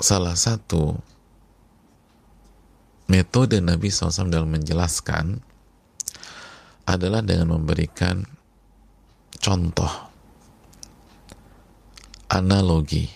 salah 0.00 0.32
satu 0.32 0.96
metode 3.04 3.60
Nabi 3.60 3.92
SAW 3.92 4.32
dalam 4.32 4.48
menjelaskan 4.48 5.44
adalah 6.88 7.20
dengan 7.20 7.52
memberikan 7.52 8.35
contoh, 9.38 9.92
analogi, 12.28 13.08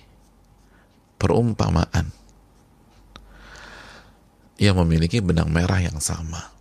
perumpamaan 1.21 2.12
yang 4.61 4.77
memiliki 4.85 5.25
benang 5.25 5.49
merah 5.49 5.81
yang 5.81 5.99
sama. 5.99 6.53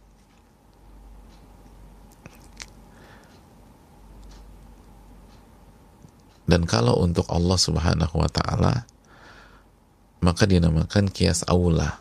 Dan 6.50 6.66
kalau 6.66 6.98
untuk 7.06 7.30
Allah 7.30 7.62
Subhanahu 7.62 8.16
wa 8.26 8.30
taala 8.32 8.90
maka 10.20 10.44
dinamakan 10.44 11.08
kias 11.08 11.48
aula. 11.48 12.00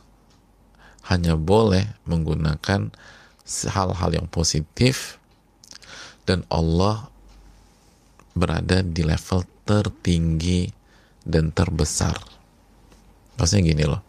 Hanya 1.08 1.40
boleh 1.40 1.88
menggunakan 2.04 2.92
hal-hal 3.48 4.10
yang 4.12 4.28
positif 4.28 5.16
dan 6.28 6.44
Allah 6.52 7.08
berada 8.38 8.80
di 8.80 9.02
level 9.02 9.42
tertinggi 9.66 10.70
dan 11.26 11.50
terbesar. 11.50 12.16
Maksudnya 13.36 13.62
gini 13.74 13.84
loh. 13.84 14.02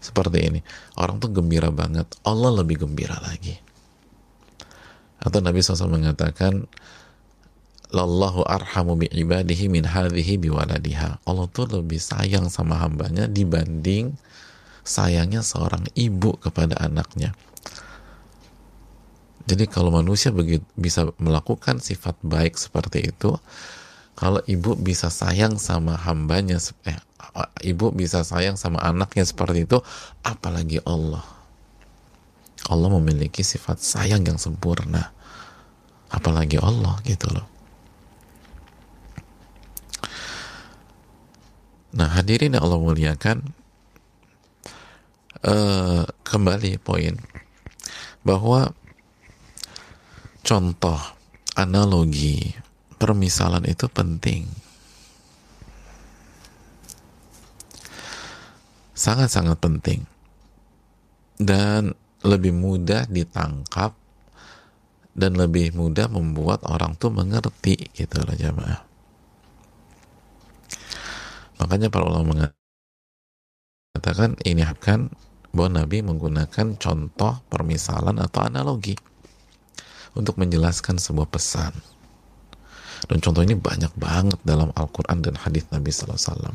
Seperti 0.00 0.38
ini. 0.48 0.60
Orang 0.96 1.20
tuh 1.20 1.28
gembira 1.28 1.68
banget. 1.68 2.08
Allah 2.24 2.64
lebih 2.64 2.88
gembira 2.88 3.20
lagi. 3.20 3.60
Atau 5.20 5.44
Nabi 5.44 5.60
SAW 5.60 5.92
mengatakan, 5.92 6.64
Lallahu 7.90 8.46
arhamu 8.46 8.94
bi 8.96 9.10
ibadihi 9.10 9.66
min 9.68 9.84
hadhihi 9.84 10.40
biwaladiha. 10.40 11.26
Allah 11.26 11.46
tuh 11.50 11.66
lebih 11.68 11.98
sayang 11.98 12.46
sama 12.48 12.78
hambanya 12.78 13.26
dibanding 13.26 14.14
sayangnya 14.86 15.42
seorang 15.44 15.84
ibu 15.98 16.38
kepada 16.38 16.78
anaknya. 16.80 17.36
Jadi 19.50 19.66
kalau 19.66 19.90
manusia 19.90 20.30
begitu 20.30 20.62
bisa 20.78 21.10
melakukan 21.18 21.82
sifat 21.82 22.14
baik 22.22 22.54
seperti 22.54 23.10
itu, 23.10 23.34
kalau 24.14 24.38
ibu 24.46 24.78
bisa 24.78 25.10
sayang 25.10 25.58
sama 25.58 25.98
hambanya, 25.98 26.62
eh, 26.86 26.94
ibu 27.66 27.90
bisa 27.90 28.22
sayang 28.22 28.54
sama 28.54 28.78
anaknya 28.78 29.26
seperti 29.26 29.66
itu, 29.66 29.82
apalagi 30.22 30.78
Allah. 30.86 31.26
Allah 32.70 32.90
memiliki 32.94 33.42
sifat 33.42 33.82
sayang 33.82 34.22
yang 34.22 34.38
sempurna, 34.38 35.10
apalagi 36.14 36.62
Allah 36.62 37.02
gitu 37.02 37.26
loh. 37.34 37.50
Nah 41.90 42.06
hadirin 42.06 42.54
yang 42.54 42.62
Allah 42.62 42.78
muliakan 42.78 43.50
uh, 45.42 46.06
kembali 46.22 46.78
poin 46.78 47.18
bahwa 48.22 48.70
contoh 50.42 51.00
analogi 51.56 52.54
permisalan 53.00 53.64
itu 53.64 53.88
penting. 53.88 54.44
Sangat-sangat 58.92 59.56
penting. 59.56 60.04
Dan 61.40 61.96
lebih 62.20 62.52
mudah 62.52 63.08
ditangkap 63.08 63.96
dan 65.16 65.40
lebih 65.40 65.72
mudah 65.72 66.12
membuat 66.12 66.60
orang 66.68 66.92
tuh 67.00 67.08
mengerti 67.08 67.88
gitu 67.96 68.20
loh 68.20 68.36
jamaah. 68.36 68.84
Makanya 71.60 71.88
para 71.88 72.04
ulama 72.08 72.52
mengatakan 73.96 74.36
ini 74.44 74.64
akan 74.64 75.12
bahwa 75.52 75.82
Nabi 75.82 76.04
menggunakan 76.04 76.76
contoh 76.76 77.40
permisalan 77.48 78.20
atau 78.20 78.44
analogi 78.44 78.96
untuk 80.14 80.38
menjelaskan 80.38 80.98
sebuah 80.98 81.28
pesan. 81.30 81.74
Dan 83.08 83.18
contoh 83.24 83.40
ini 83.40 83.56
banyak 83.56 83.92
banget 83.96 84.40
dalam 84.44 84.74
Al-Quran 84.76 85.24
dan 85.24 85.34
hadis 85.40 85.64
Nabi 85.72 85.88
SAW. 85.88 86.52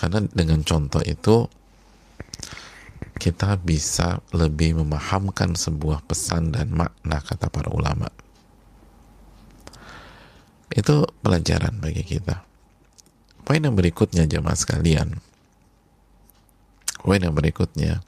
Karena 0.00 0.18
dengan 0.32 0.64
contoh 0.64 1.04
itu 1.04 1.46
kita 3.22 3.54
bisa 3.62 4.18
lebih 4.34 4.82
memahamkan 4.82 5.54
sebuah 5.54 6.02
pesan 6.10 6.50
dan 6.50 6.74
makna 6.74 7.22
kata 7.22 7.46
para 7.54 7.70
ulama 7.70 8.10
itu 10.74 11.06
pelajaran 11.22 11.78
bagi 11.78 12.02
kita 12.02 12.42
poin 13.46 13.62
yang 13.62 13.78
berikutnya 13.78 14.26
jemaah 14.26 14.58
sekalian 14.58 15.22
poin 16.98 17.22
yang 17.22 17.30
berikutnya 17.30 18.02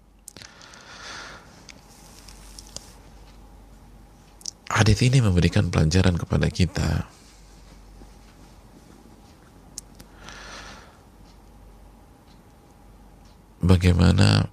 hadis 4.74 4.98
ini 5.06 5.22
memberikan 5.22 5.70
pelajaran 5.70 6.18
kepada 6.18 6.50
kita. 6.50 7.06
Bagaimana 13.64 14.50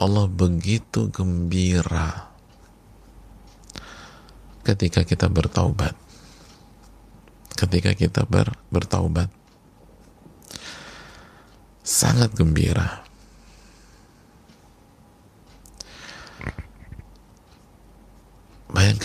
Allah 0.00 0.26
begitu 0.26 1.12
gembira 1.12 2.32
ketika 4.66 5.06
kita 5.06 5.30
bertaubat. 5.30 5.94
Ketika 7.54 7.94
kita 7.94 8.26
ber, 8.26 8.52
bertaubat. 8.72 9.30
Sangat 11.86 12.34
gembira 12.34 13.05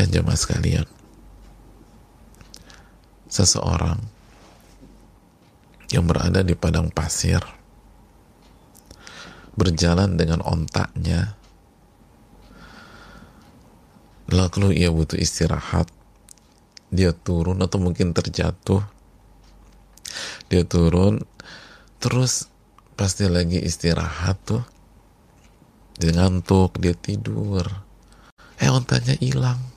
bayangkan 0.01 0.17
jemaah 0.17 0.39
sekalian. 0.39 0.87
Seseorang 3.29 4.01
yang 5.93 6.09
berada 6.09 6.41
di 6.41 6.57
padang 6.57 6.89
pasir 6.89 7.37
berjalan 9.53 10.17
dengan 10.17 10.41
ontaknya 10.41 11.37
lalu 14.31 14.79
ia 14.79 14.89
butuh 14.89 15.19
istirahat 15.19 15.91
dia 16.89 17.11
turun 17.13 17.59
atau 17.59 17.77
mungkin 17.77 18.15
terjatuh 18.15 18.81
dia 20.49 20.63
turun 20.65 21.21
terus 22.01 22.49
pasti 22.97 23.29
lagi 23.29 23.61
istirahat 23.61 24.37
tuh. 24.41 24.65
Dia 26.01 26.17
ngantuk 26.17 26.81
dia 26.81 26.97
tidur. 26.97 27.69
Eh 28.57 28.71
ontanya 28.73 29.13
hilang 29.21 29.70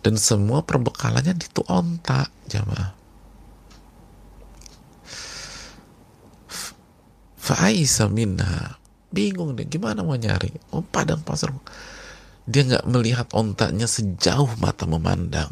dan 0.00 0.16
semua 0.16 0.64
perbekalannya 0.64 1.36
di 1.36 1.46
tuh 1.52 1.64
onta 1.68 2.28
jamaah 2.48 3.00
Fa'isa 7.50 8.06
minha. 8.06 8.78
Bingung 9.10 9.58
deh 9.58 9.66
gimana 9.66 10.06
mau 10.06 10.14
nyari? 10.14 10.54
Oh 10.70 10.86
padang 10.86 11.18
pasar. 11.18 11.50
Dia 12.46 12.62
nggak 12.62 12.86
melihat 12.86 13.26
ontaknya 13.34 13.90
sejauh 13.90 14.54
mata 14.62 14.86
memandang. 14.86 15.50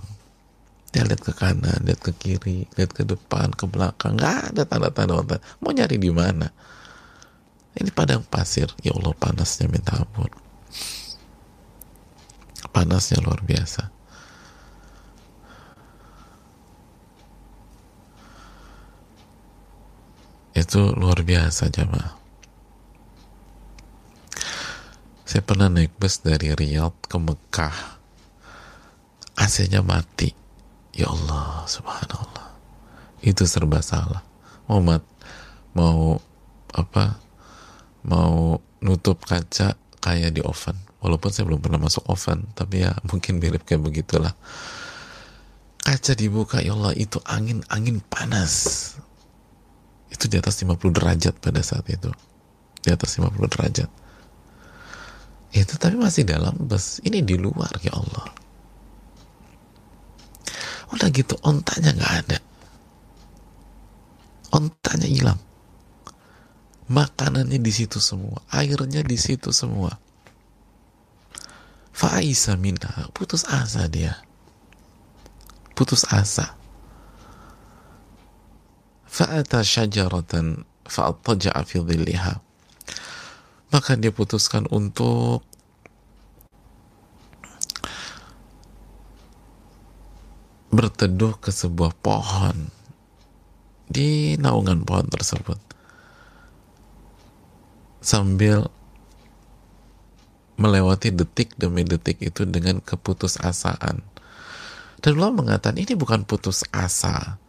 Dia 0.95 1.03
lihat 1.03 1.27
ke 1.27 1.35
kanan 1.35 1.83
lihat 1.83 1.99
ke 1.99 2.15
kiri 2.15 2.71
lihat 2.79 2.95
ke 2.95 3.03
depan 3.03 3.51
ke 3.51 3.67
belakang. 3.67 4.15
Nggak 4.15 4.55
ada 4.55 4.63
tanda-tanda 4.63 5.19
ontak 5.19 5.43
mau 5.59 5.75
nyari 5.75 5.99
di 5.99 6.15
mana? 6.15 6.47
Ini 7.75 7.91
padang 7.91 8.23
pasir. 8.23 8.71
Ya 8.79 8.95
Allah 8.95 9.19
panasnya 9.19 9.67
minta 9.67 9.99
ampun. 9.99 10.31
Panasnya 12.71 13.19
luar 13.19 13.43
biasa 13.43 13.98
itu 20.61 20.93
luar 20.95 21.23
biasa 21.23 21.71
jamaah 21.71 22.19
Saya 25.29 25.45
pernah 25.45 25.69
naik 25.69 25.93
bus 26.01 26.25
dari 26.25 26.57
Riyadh 26.57 27.05
ke 27.05 27.21
Mekah. 27.21 28.01
AC-nya 29.37 29.85
mati. 29.85 30.33
Ya 30.97 31.13
Allah, 31.13 31.69
subhanallah. 31.69 32.57
Itu 33.21 33.45
serba 33.45 33.85
salah. 33.85 34.25
Mau 34.73 34.81
mat, 34.81 35.05
mau 35.77 36.17
apa? 36.73 37.21
mau 38.07 38.63
nutup 38.81 39.21
kaca 39.27 39.75
kayak 39.99 40.39
di 40.39 40.43
oven 40.45 40.77
walaupun 41.03 41.29
saya 41.29 41.45
belum 41.51 41.61
pernah 41.61 41.81
masuk 41.83 42.07
oven 42.07 42.47
tapi 42.55 42.87
ya 42.87 42.95
mungkin 43.11 43.43
mirip 43.43 43.67
kayak 43.67 43.83
begitulah 43.83 44.35
kaca 45.83 46.13
dibuka 46.15 46.63
ya 46.63 46.77
Allah 46.77 46.95
itu 46.95 47.19
angin 47.27 47.65
angin 47.69 48.01
panas 48.07 48.95
itu 50.09 50.25
di 50.27 50.37
atas 50.41 50.61
50 50.61 50.81
derajat 50.93 51.35
pada 51.39 51.61
saat 51.61 51.85
itu. 51.93 52.11
Di 52.81 52.89
atas 52.93 53.17
50 53.21 53.35
derajat. 53.49 53.91
Itu 55.53 55.75
tapi 55.81 55.97
masih 55.97 56.29
dalam 56.29 56.53
bus 56.69 57.01
ini 57.05 57.25
di 57.25 57.37
luar 57.41 57.73
ya 57.81 57.97
Allah. 57.97 58.27
Udah 60.93 61.09
gitu 61.13 61.37
ontanya 61.45 61.93
nggak 61.93 62.15
ada. 62.25 62.39
Ontanya 64.53 65.09
hilang. 65.09 65.41
Makanannya 66.89 67.61
di 67.61 67.73
situ 67.73 68.01
semua 68.01 68.41
airnya 68.49 69.05
di 69.05 69.17
situ 69.21 69.53
semua. 69.53 70.01
Faisa 71.93 72.57
minha 72.57 73.13
putus 73.13 73.45
asa 73.45 73.85
dia. 73.89 74.17
Putus 75.77 76.09
asa 76.09 76.57
fi 81.67 81.83
maka 83.69 83.99
dia 83.99 84.15
putuskan 84.15 84.71
untuk 84.71 85.43
berteduh 90.71 91.35
ke 91.43 91.51
sebuah 91.51 91.99
pohon. 91.99 92.71
Di 93.91 94.39
naungan 94.39 94.87
pohon 94.87 95.11
tersebut. 95.11 95.59
Sambil 97.99 98.71
melewati 100.61 101.11
detik 101.11 101.59
demi 101.59 101.83
detik 101.83 102.23
itu 102.23 102.47
dengan 102.47 102.79
keputusasaan. 102.79 103.99
Dan 105.03 105.13
Allah 105.19 105.35
mengatakan 105.35 105.83
ini 105.83 105.99
bukan 105.99 106.23
putus 106.23 106.63
asa 106.71 107.43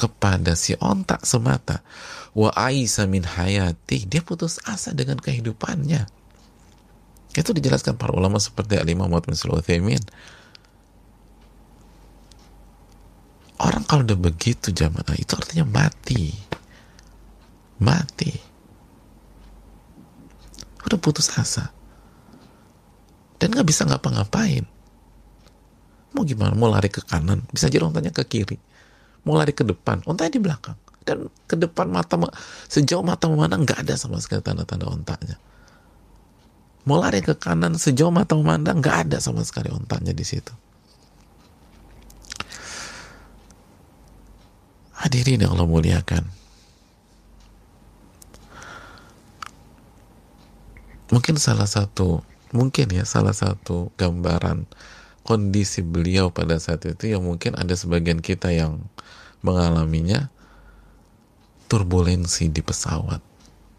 kepada 0.00 0.56
si 0.56 0.72
ontak 0.80 1.28
semata. 1.28 1.84
Wa 2.32 2.48
aisa 2.56 3.04
min 3.04 3.20
hayati. 3.20 4.08
Dia 4.08 4.24
putus 4.24 4.56
asa 4.64 4.96
dengan 4.96 5.20
kehidupannya. 5.20 6.08
Itu 7.36 7.52
dijelaskan 7.52 8.00
para 8.00 8.16
ulama 8.16 8.40
seperti 8.40 8.80
Al-Imam 8.80 9.12
Muhammad 9.12 9.28
bin 9.28 10.02
orang 13.60 13.84
kalau 13.84 14.02
udah 14.08 14.16
begitu 14.16 14.72
jamaah 14.72 15.14
itu 15.20 15.36
artinya 15.36 15.68
mati. 15.68 16.32
Mati. 17.76 18.32
Udah 20.88 20.96
putus 20.96 21.28
asa. 21.36 21.68
Dan 23.36 23.52
nggak 23.52 23.68
bisa 23.68 23.84
ngapa-ngapain. 23.84 24.64
Mau 26.16 26.26
gimana? 26.26 26.56
Mau 26.56 26.72
lari 26.72 26.90
ke 26.90 27.04
kanan? 27.04 27.44
Bisa 27.52 27.70
jadi 27.70 27.86
ontanya 27.86 28.10
ke 28.10 28.24
kiri 28.26 28.69
mau 29.26 29.36
lari 29.36 29.52
ke 29.52 29.64
depan. 29.66 30.04
Ontanya 30.08 30.32
di 30.32 30.42
belakang. 30.42 30.78
Dan 31.00 31.32
ke 31.48 31.56
depan 31.56 31.88
mata 31.88 32.20
sejauh 32.68 33.00
mata 33.00 33.26
memandang 33.26 33.64
nggak 33.64 33.88
ada 33.88 33.94
sama 33.96 34.20
sekali 34.20 34.44
tanda-tanda 34.44 34.84
ontaknya 34.84 35.40
mau 36.88 37.00
lari 37.00 37.20
ke 37.20 37.36
kanan 37.36 37.76
sejauh 37.76 38.12
mata 38.12 38.36
memandang 38.36 38.80
nggak 38.80 39.08
ada 39.08 39.18
sama 39.20 39.44
sekali 39.44 39.68
ontaknya 39.68 40.16
di 40.16 40.24
situ. 40.24 40.52
Hadirin 44.96 45.40
yang 45.40 45.56
Allah 45.56 45.68
muliakan. 45.68 46.24
Mungkin 51.10 51.40
salah 51.40 51.66
satu, 51.66 52.22
mungkin 52.54 52.86
ya 52.94 53.02
salah 53.02 53.34
satu 53.34 53.90
gambaran 53.98 54.68
kondisi 55.22 55.84
beliau 55.84 56.32
pada 56.32 56.56
saat 56.56 56.84
itu 56.88 57.12
yang 57.12 57.22
mungkin 57.22 57.54
ada 57.54 57.76
sebagian 57.76 58.18
kita 58.18 58.50
yang 58.50 58.82
mengalaminya 59.40 60.28
turbulensi 61.70 62.50
di 62.50 62.60
pesawat 62.60 63.22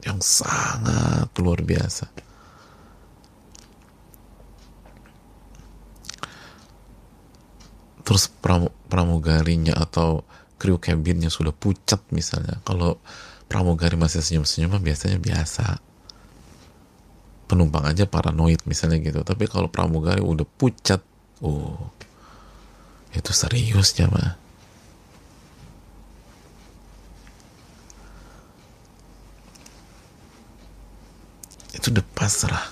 yang 0.08 0.18
sangat 0.24 1.30
luar 1.38 1.62
biasa. 1.62 2.08
Terus 8.02 8.28
pramugarinya 8.90 9.78
atau 9.78 10.26
kru 10.58 10.82
cabinnya 10.82 11.30
sudah 11.32 11.54
pucat 11.54 12.02
misalnya. 12.12 12.60
Kalau 12.66 13.00
pramugari 13.48 13.96
masih 14.00 14.24
senyum-senyum 14.24 14.82
biasanya 14.82 15.20
biasa. 15.22 15.80
Penumpang 17.48 17.88
aja 17.88 18.08
paranoid 18.08 18.64
misalnya 18.64 19.04
gitu. 19.04 19.22
Tapi 19.22 19.48
kalau 19.48 19.68
pramugari 19.68 20.24
udah 20.24 20.48
pucat 20.48 21.04
oh 21.42 21.92
itu 23.12 23.32
serius 23.36 23.94
mah 24.08 24.38
itu 31.76 31.90
udah 31.92 32.06
pasrah 32.16 32.66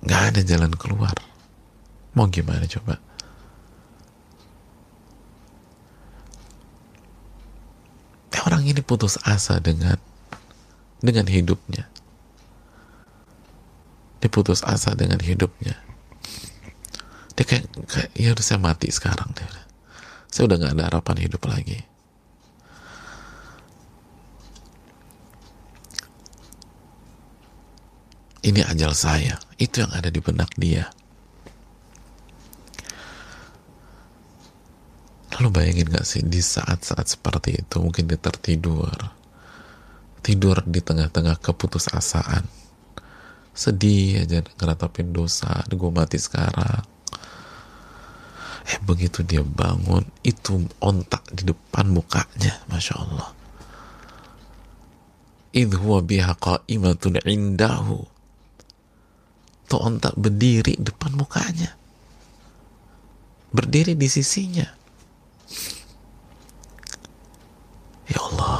nggak 0.00 0.22
ada 0.32 0.40
jalan 0.42 0.72
keluar 0.74 1.14
Mau 2.10 2.26
gimana 2.26 2.66
coba? 2.66 2.98
Eh, 8.34 8.40
orang 8.42 8.66
ini 8.66 8.82
putus 8.82 9.14
asa 9.22 9.62
dengan 9.62 9.98
dengan 10.98 11.26
hidupnya. 11.30 11.86
Dia 14.20 14.28
putus 14.28 14.60
asa 14.62 14.92
dengan 14.92 15.18
hidupnya. 15.20 15.74
Dia 17.34 17.44
kayak, 17.48 17.66
kayak 17.88 18.10
ya 18.12 18.36
udah 18.36 18.44
saya 18.44 18.60
mati 18.60 18.92
sekarang 18.92 19.32
deh. 19.32 19.48
Saya 20.28 20.44
udah 20.46 20.56
nggak 20.60 20.74
ada 20.76 20.84
harapan 20.92 21.16
hidup 21.24 21.42
lagi. 21.48 21.80
Ini 28.40 28.64
ajal 28.64 28.92
saya. 28.96 29.36
Itu 29.60 29.84
yang 29.84 29.92
ada 29.92 30.08
di 30.08 30.20
benak 30.20 30.52
dia. 30.56 30.88
Lalu 35.36 35.48
bayangin 35.56 35.88
gak 35.88 36.04
sih 36.04 36.20
di 36.20 36.44
saat-saat 36.44 37.16
seperti 37.16 37.64
itu 37.64 37.76
mungkin 37.80 38.04
dia 38.04 38.20
tertidur. 38.20 38.92
Tidur 40.20 40.60
di 40.68 40.84
tengah-tengah 40.84 41.40
keputusasaan. 41.40 42.44
Sedih 43.60 44.24
aja 44.24 44.40
ngeratapin 44.40 45.12
dosa, 45.12 45.60
gue 45.68 45.90
mati 45.92 46.16
sekarang. 46.16 46.80
Eh 48.64 48.80
begitu 48.80 49.20
dia 49.20 49.44
bangun, 49.44 50.00
itu 50.24 50.64
ontak 50.80 51.28
di 51.28 51.52
depan 51.52 51.92
mukanya, 51.92 52.56
Masya 52.72 52.94
Allah. 52.96 53.30
Idh 55.52 55.76
biha 55.76 56.32
qa'imatun 56.40 57.20
indahu. 57.28 58.00
Tuh 59.68 59.80
ontak 59.84 60.16
berdiri 60.16 60.80
depan 60.80 61.12
mukanya. 61.12 61.76
Berdiri 63.52 63.98
di 63.98 64.06
sisinya 64.06 64.80
Ya 68.10 68.18
Allah. 68.18 68.58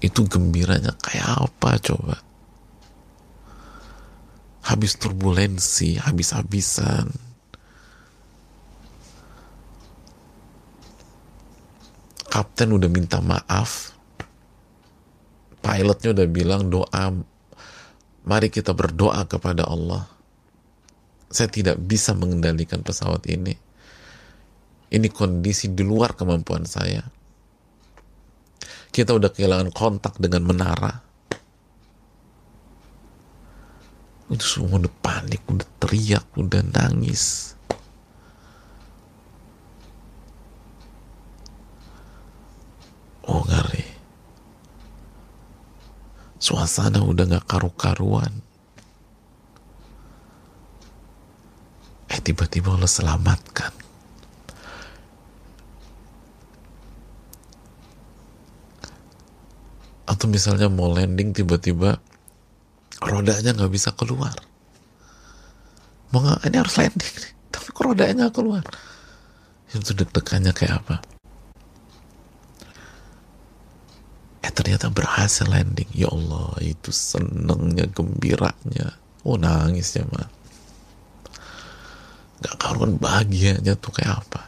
Itu 0.00 0.24
gembiranya 0.24 0.96
kayak 0.96 1.50
apa 1.50 1.76
coba? 1.80 2.16
Habis 4.62 4.94
turbulensi, 4.96 5.98
habis-habisan. 5.98 7.10
Kapten 12.30 12.70
udah 12.72 12.88
minta 12.88 13.18
maaf. 13.20 13.92
Pilotnya 15.60 16.10
udah 16.14 16.26
bilang 16.30 16.70
doa. 16.70 17.12
Mari 18.22 18.48
kita 18.48 18.70
berdoa 18.72 19.26
kepada 19.26 19.66
Allah. 19.66 20.06
Saya 21.28 21.50
tidak 21.50 21.76
bisa 21.82 22.14
mengendalikan 22.14 22.80
pesawat 22.80 23.26
ini 23.28 23.72
ini 24.92 25.08
kondisi 25.08 25.72
di 25.72 25.80
luar 25.82 26.12
kemampuan 26.12 26.68
saya 26.68 27.00
kita 28.92 29.16
udah 29.16 29.32
kehilangan 29.32 29.72
kontak 29.72 30.20
dengan 30.20 30.44
menara 30.44 31.00
itu 34.32 34.44
semua 34.48 34.80
udah 34.80 34.94
panik 35.04 35.44
udah 35.44 35.68
teriak 35.76 36.24
udah 36.40 36.64
nangis. 36.64 37.52
Oh 43.28 43.44
ngeri. 43.44 43.86
Suasana 46.42 47.04
udah 47.04 47.38
gak 47.38 47.46
karu-karuan. 47.46 48.32
Eh 52.10 52.18
tiba-tiba 52.18 52.74
Allah 52.74 52.90
selamatkan. 52.90 53.70
Atau 60.02 60.26
misalnya 60.26 60.66
mau 60.66 60.90
landing 60.90 61.30
tiba-tiba 61.30 62.02
rodanya 63.12 63.52
nggak 63.52 63.72
bisa 63.72 63.92
keluar. 63.92 64.32
Mau 66.12 66.24
nggak? 66.24 66.48
Ini 66.48 66.56
harus 66.56 66.76
landing 66.80 67.14
tapi 67.52 67.68
kok 67.68 67.84
rodanya 67.84 68.26
nggak 68.26 68.34
keluar? 68.34 68.64
Itu 69.68 69.92
deg-degannya 69.92 70.52
kayak 70.56 70.74
apa? 70.80 70.96
Eh 74.42 74.50
ternyata 74.50 74.88
berhasil 74.88 75.44
landing. 75.44 75.88
Ya 75.92 76.08
Allah 76.08 76.56
itu 76.64 76.90
senengnya 76.90 77.84
gembiranya. 77.92 78.96
Oh 79.22 79.36
nangis 79.36 79.94
ya 79.94 80.02
mah. 80.08 80.28
Nggak 82.42 82.56
karuan 82.58 82.98
bahagianya 82.98 83.76
tuh 83.78 83.94
kayak 83.94 84.24
apa? 84.24 84.42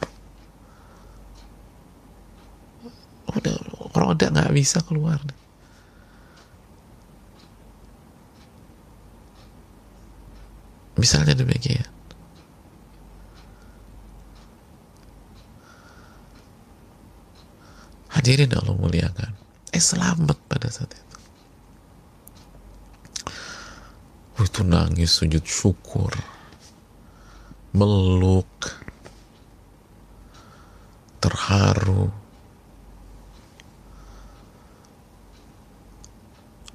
Udah 3.31 3.55
roda 3.95 4.27
nggak 4.27 4.51
bisa 4.51 4.83
keluar 4.83 5.21
nih. 5.23 5.44
Misalnya 10.95 11.35
demikian. 11.35 11.87
Hadirin 18.15 18.55
Allah 18.55 18.75
muliakan 18.79 19.31
eh 19.75 19.83
selamat 19.83 20.39
pada 20.47 20.71
saat 20.71 20.95
itu. 20.95 21.17
Itu 24.39 24.63
nangis 24.63 25.11
sujud 25.19 25.43
syukur. 25.43 26.15
Meluk. 27.75 28.47
Terharu. 31.19 32.07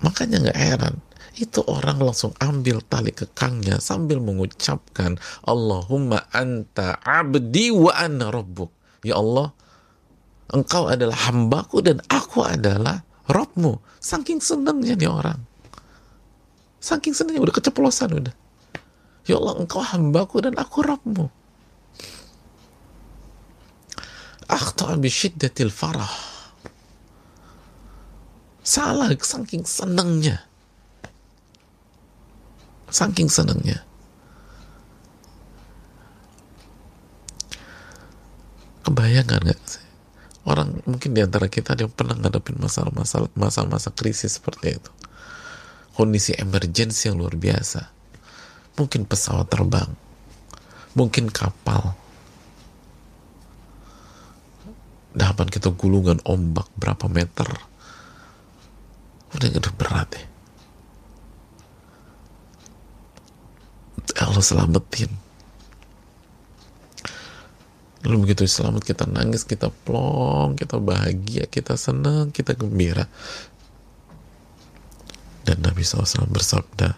Makanya 0.04 0.37
nggak 0.44 0.61
heran 0.61 0.94
itu 1.38 1.62
orang 1.69 2.03
langsung 2.03 2.35
ambil 2.43 2.83
tali 2.87 3.14
kekangnya 3.14 3.79
sambil 3.79 4.19
mengucapkan 4.19 5.21
Allahumma 5.47 6.27
anta 6.35 6.99
abdi 7.05 7.71
wa 7.71 7.95
anna 7.95 8.35
rabbuk 8.35 8.73
ya 9.07 9.19
Allah 9.21 9.55
engkau 10.51 10.90
adalah 10.90 11.31
hambaku 11.31 11.85
dan 11.85 12.03
aku 12.11 12.43
adalah 12.43 13.07
Robmu 13.31 13.79
saking 14.03 14.43
senangnya 14.43 14.99
nih 14.99 15.07
orang 15.07 15.51
Saking 16.81 17.12
senangnya 17.12 17.45
udah 17.45 17.55
keceplosan 17.61 18.09
udah. 18.16 18.35
Ya 19.29 19.37
Allah 19.37 19.61
engkau 19.61 19.85
hambaku 19.85 20.40
dan 20.40 20.57
aku 20.57 20.81
Rabbmu. 20.81 21.29
Akhta'a 24.49 24.97
bisyiddatil 24.97 25.71
farah. 25.71 26.11
Salah 28.64 29.12
saking 29.12 29.69
senangnya. 29.69 30.40
Saking 32.90 33.31
senangnya. 33.31 33.87
Kebayangan 38.83 39.46
gak 39.46 39.61
sih? 39.64 39.87
Orang 40.44 40.83
mungkin 40.88 41.14
di 41.14 41.22
antara 41.22 41.46
kita 41.46 41.79
ada 41.79 41.87
yang 41.87 41.94
pernah 41.94 42.16
ngadepin 42.18 42.59
masalah-masalah 42.59 43.31
masa-masa 43.38 43.92
krisis 43.94 44.40
seperti 44.40 44.81
itu 44.81 44.90
kondisi 46.00 46.33
emergensi 46.33 47.12
yang 47.12 47.20
luar 47.20 47.37
biasa. 47.37 47.92
Mungkin 48.81 49.05
pesawat 49.05 49.53
terbang, 49.53 49.92
mungkin 50.96 51.29
kapal. 51.29 51.92
Dapat 55.12 55.53
kita 55.53 55.74
gulungan 55.76 56.22
ombak 56.24 56.72
berapa 56.81 57.05
meter. 57.12 57.50
Udah 59.37 59.48
udah 59.53 59.72
berat 59.76 60.09
ya. 60.16 60.24
Allah 64.28 64.44
selamatin. 64.44 65.09
Lalu 68.00 68.16
begitu 68.24 68.48
selamat 68.48 68.80
kita 68.80 69.04
nangis, 69.04 69.44
kita 69.44 69.68
plong, 69.68 70.56
kita 70.56 70.80
bahagia, 70.80 71.44
kita 71.44 71.76
senang, 71.76 72.33
kita 72.33 72.56
gembira. 72.56 73.04
Dan 75.44 75.61
Nabi 75.61 75.85
SAW 75.85 76.28
bersabda, 76.33 76.96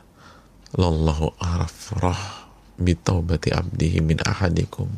Lallahu 0.79 1.37
arafrah 1.43 2.49
bitaubati 2.79 3.51
abdihi 3.51 3.99
min 3.99 4.23
ahadikum. 4.23 4.89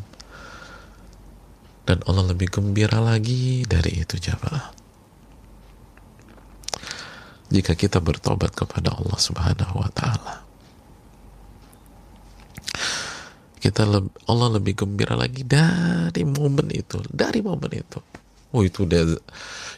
Dan 1.84 2.00
Allah 2.04 2.32
lebih 2.32 2.52
gembira 2.52 3.00
lagi 3.00 3.64
dari 3.64 4.00
itu 4.00 4.16
jamaah. 4.20 4.72
Jika 7.48 7.76
kita 7.76 8.00
bertobat 8.00 8.52
kepada 8.52 8.92
Allah 8.96 9.18
Subhanahu 9.20 9.74
wa 9.80 9.90
taala. 9.92 10.43
Kita 13.58 13.88
lebih, 13.88 14.12
Allah 14.28 14.60
lebih 14.60 14.84
gembira 14.84 15.16
lagi 15.16 15.40
dari 15.40 16.22
momen 16.22 16.68
itu, 16.68 17.00
dari 17.08 17.40
momen 17.40 17.72
itu. 17.72 17.98
Oh 18.54 18.62
itu 18.62 18.84
udah 18.84 19.16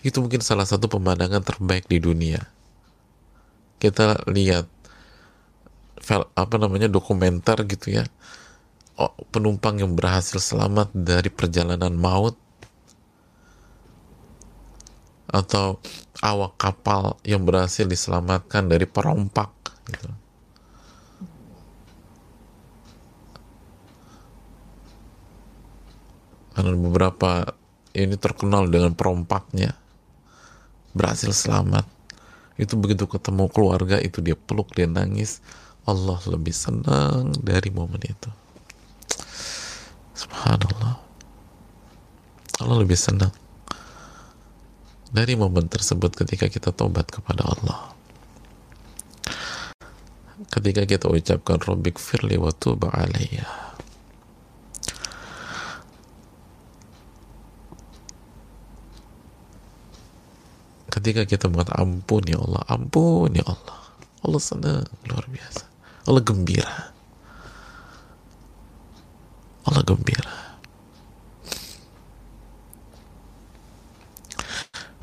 itu 0.04 0.16
mungkin 0.20 0.44
salah 0.44 0.68
satu 0.68 0.87
pemandangan 0.87 1.40
terbaik 1.42 1.88
di 1.88 1.98
dunia 1.98 2.44
kita 3.82 4.24
lihat 4.30 4.66
apa 6.38 6.56
namanya 6.56 6.87
dokumenter 6.87 7.66
gitu 7.66 7.98
ya 7.98 8.04
oh, 8.96 9.12
penumpang 9.35 9.82
yang 9.82 9.92
berhasil 9.98 10.38
selamat 10.38 10.94
dari 10.94 11.28
perjalanan 11.28 11.92
maut 11.92 12.38
atau 15.26 15.82
awak 16.22 16.54
kapal 16.56 17.18
yang 17.26 17.42
berhasil 17.42 17.82
diselamatkan 17.82 18.70
dari 18.70 18.87
perompak 18.87 19.50
gitu. 19.90 20.09
Karena 26.57 26.73
beberapa 26.73 27.53
ini 27.92 28.16
terkenal 28.16 28.73
dengan 28.73 28.97
perompaknya. 28.97 29.77
Berhasil 30.97 31.37
selamat. 31.37 31.85
Itu 32.57 32.81
begitu 32.81 33.05
ketemu 33.05 33.53
keluarga 33.53 34.01
itu 34.01 34.25
dia 34.25 34.33
peluk 34.33 34.73
dia 34.73 34.88
nangis. 34.88 35.45
Allah 35.85 36.16
lebih 36.25 36.57
senang 36.57 37.37
dari 37.45 37.69
momen 37.69 38.01
itu. 38.01 38.31
Subhanallah. 40.16 40.97
Allah 42.64 42.77
lebih 42.81 42.97
senang 42.97 43.37
dari 45.12 45.33
momen 45.38 45.69
tersebut 45.69 46.12
ketika 46.12 46.49
kita 46.49 46.73
tobat 46.73 47.09
kepada 47.12 47.45
Allah. 47.45 47.92
Ketika 50.53 50.88
kita 50.88 51.09
ucapkan 51.09 51.61
Rabbik 51.61 51.97
firli 52.01 52.37
wa 52.37 52.53
tuba 52.53 52.92
alaiya 52.92 53.76
ketika 61.07 61.23
kita 61.23 61.47
mengatakan 61.47 61.87
ampun 61.87 62.27
ya 62.27 62.35
Allah 62.42 62.66
ampun 62.66 63.31
ya 63.31 63.47
Allah. 63.47 63.79
Allah 64.27 64.42
senang 64.42 64.90
luar 65.07 65.23
biasa. 65.31 65.62
Allah 66.11 66.19
gembira. 66.27 66.90
Allah 69.71 69.87
gembira. 69.87 70.59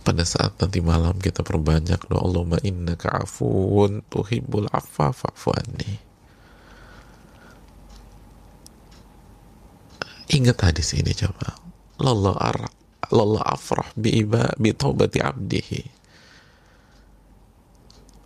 Pada 0.04 0.28
saat 0.28 0.60
nanti 0.60 0.84
malam 0.84 1.16
kita 1.24 1.40
perbanyak 1.40 2.04
doa 2.12 2.20
Allahumma 2.20 2.60
innaka 2.68 3.24
afun 3.24 4.04
tuhibbul 4.12 4.68
affa 4.76 5.16
fa'fu 5.16 5.56
anni. 5.56 6.04
Ingat 10.36 10.68
hadis 10.68 11.00
ini 11.00 11.16
coba 11.16 11.56
Allah 12.04 12.36
Allah 13.14 13.46
afrah 13.46 13.86
bi 13.94 14.26
iba 14.26 14.50
bi 14.58 14.74
taubati 14.74 15.22
abdihi. 15.22 15.82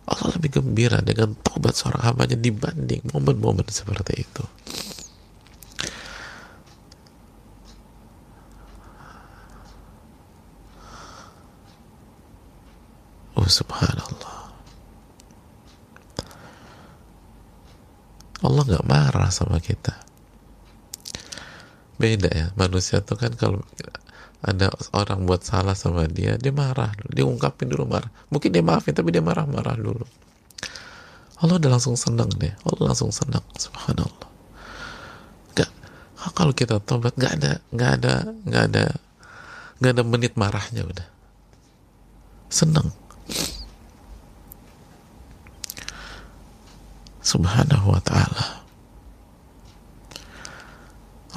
Allah 0.08 0.32
lebih 0.40 0.64
gembira 0.64 1.04
dengan 1.04 1.36
taubat 1.44 1.76
seorang 1.76 2.00
hambanya 2.00 2.40
dibanding 2.40 3.04
momen-momen 3.12 3.68
seperti 3.68 4.24
itu. 4.24 4.44
Oh 13.36 13.44
subhanallah. 13.44 14.48
Allah 18.40 18.62
nggak 18.64 18.88
marah 18.88 19.28
sama 19.28 19.60
kita. 19.60 19.92
Beda 22.00 22.30
ya 22.32 22.46
manusia 22.56 23.04
tuh 23.04 23.20
kan 23.20 23.36
kalau 23.36 23.60
ada 24.38 24.70
orang 24.94 25.26
buat 25.26 25.42
salah 25.42 25.74
sama 25.74 26.06
dia, 26.06 26.38
dia 26.38 26.54
marah 26.54 26.94
dulu, 26.94 27.10
dia 27.10 27.24
ungkapin 27.26 27.66
dulu 27.66 27.90
marah. 27.90 28.10
Mungkin 28.30 28.54
dia 28.54 28.62
maafin 28.62 28.94
tapi 28.94 29.10
dia 29.10 29.18
marah-marah 29.18 29.74
dulu. 29.74 30.06
Allah 31.42 31.54
udah 31.58 31.70
langsung 31.70 31.98
senang 31.98 32.30
deh, 32.38 32.54
Allah 32.66 32.94
langsung 32.94 33.10
senang, 33.10 33.42
subhanallah. 33.58 34.30
Gak, 35.58 35.70
kalau 36.38 36.54
kita 36.54 36.78
tobat 36.82 37.14
gak 37.18 37.38
ada, 37.42 37.62
gak 37.74 38.02
ada, 38.02 38.14
gak 38.46 38.64
ada, 38.70 38.84
gak 39.82 39.92
ada 39.98 40.02
menit 40.06 40.34
marahnya 40.38 40.86
udah. 40.86 41.08
Senang. 42.50 42.94
Subhanahu 47.22 47.86
wa 47.92 48.02
ta'ala. 48.02 48.46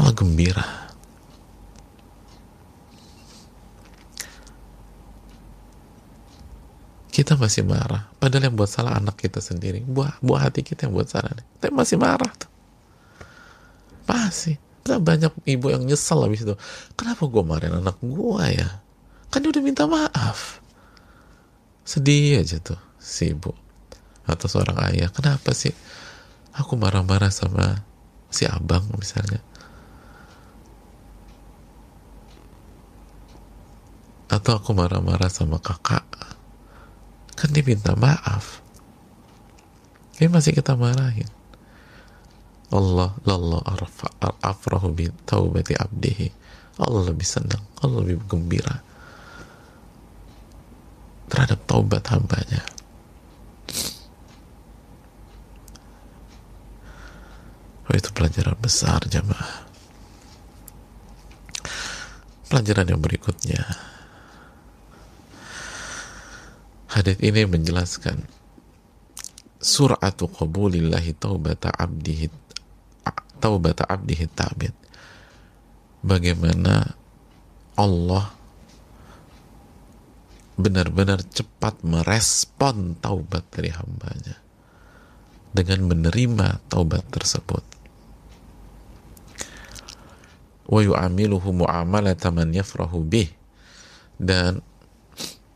Allah 0.01 0.13
gembira 0.17 0.80
kita 7.11 7.35
masih 7.35 7.67
marah. 7.67 8.07
Padahal 8.17 8.47
yang 8.47 8.55
buat 8.55 8.71
salah 8.71 8.95
anak 8.95 9.19
kita 9.19 9.43
sendiri. 9.43 9.83
Buah 9.83 10.17
buah 10.23 10.47
hati 10.47 10.63
kita 10.63 10.87
yang 10.87 10.95
buat 10.95 11.11
salah 11.11 11.35
tapi 11.59 11.75
masih 11.75 11.99
marah 11.99 12.31
tuh. 12.39 12.49
Masih. 14.07 14.55
Banyak 14.81 15.45
ibu 15.45 15.69
yang 15.69 15.83
nyesel 15.85 16.23
habis 16.23 16.41
itu. 16.41 16.55
Kenapa 16.95 17.27
gue 17.27 17.43
marahin 17.43 17.83
anak 17.83 17.99
gue 18.01 18.45
ya? 18.49 18.81
Kan 19.29 19.43
dia 19.43 19.51
udah 19.51 19.63
minta 19.63 19.85
maaf. 19.85 20.63
Sedih 21.85 22.41
aja 22.41 22.57
tuh 22.63 22.79
si 22.97 23.35
ibu 23.35 23.51
atau 24.25 24.47
seorang 24.47 24.79
ayah. 24.89 25.11
Kenapa 25.11 25.51
sih? 25.51 25.75
Aku 26.55 26.79
marah-marah 26.79 27.31
sama 27.31 27.83
si 28.31 28.47
abang 28.47 28.87
misalnya. 28.95 29.43
Atau 34.31 34.55
aku 34.55 34.71
marah-marah 34.71 35.27
sama 35.27 35.59
kakak 35.59 36.10
kan 37.41 37.49
dia 37.49 37.65
minta 37.65 37.97
maaf. 37.97 38.61
Ini 40.21 40.29
masih 40.29 40.53
kita 40.53 40.77
marahin. 40.77 41.25
Allah 42.69 43.17
lallah 43.25 43.65
afrahu 44.45 44.93
bi 44.93 45.09
taubati 45.25 45.73
abdihi. 45.73 46.29
Allah 46.77 47.09
lebih 47.09 47.25
senang 47.25 47.65
Allah 47.81 48.05
lebih 48.05 48.21
gembira 48.29 48.85
terhadap 51.33 51.65
taubat 51.65 52.05
hambanya. 52.13 52.61
Oh, 57.89 57.97
itu 57.97 58.07
pelajaran 58.13 58.55
besar 58.61 59.03
jamaah 59.09 59.71
pelajaran 62.51 62.91
yang 62.91 62.99
berikutnya 62.99 63.63
Hadis 66.91 67.15
ini 67.23 67.47
menjelaskan 67.47 68.27
suratu 69.63 70.27
qabulillahi 70.27 71.15
taubata 71.15 71.71
abdihi 71.71 72.27
taubata 73.39 73.87
abdihi 73.87 74.27
tabid. 74.27 74.75
Bagaimana 76.03 76.91
Allah 77.79 78.35
benar-benar 80.59 81.23
cepat 81.31 81.79
merespon 81.87 82.99
taubat 82.99 83.47
dari 83.55 83.71
hambanya 83.71 84.35
dengan 85.55 85.95
menerima 85.95 86.59
taubat 86.67 87.07
tersebut. 87.07 87.63
Wa 90.67 90.79
yu'amiluhu 90.83 91.55
mu'amalata 91.63 92.35
man 92.35 92.51
yafrahu 92.51 92.99
bih 93.07 93.31
dan 94.19 94.59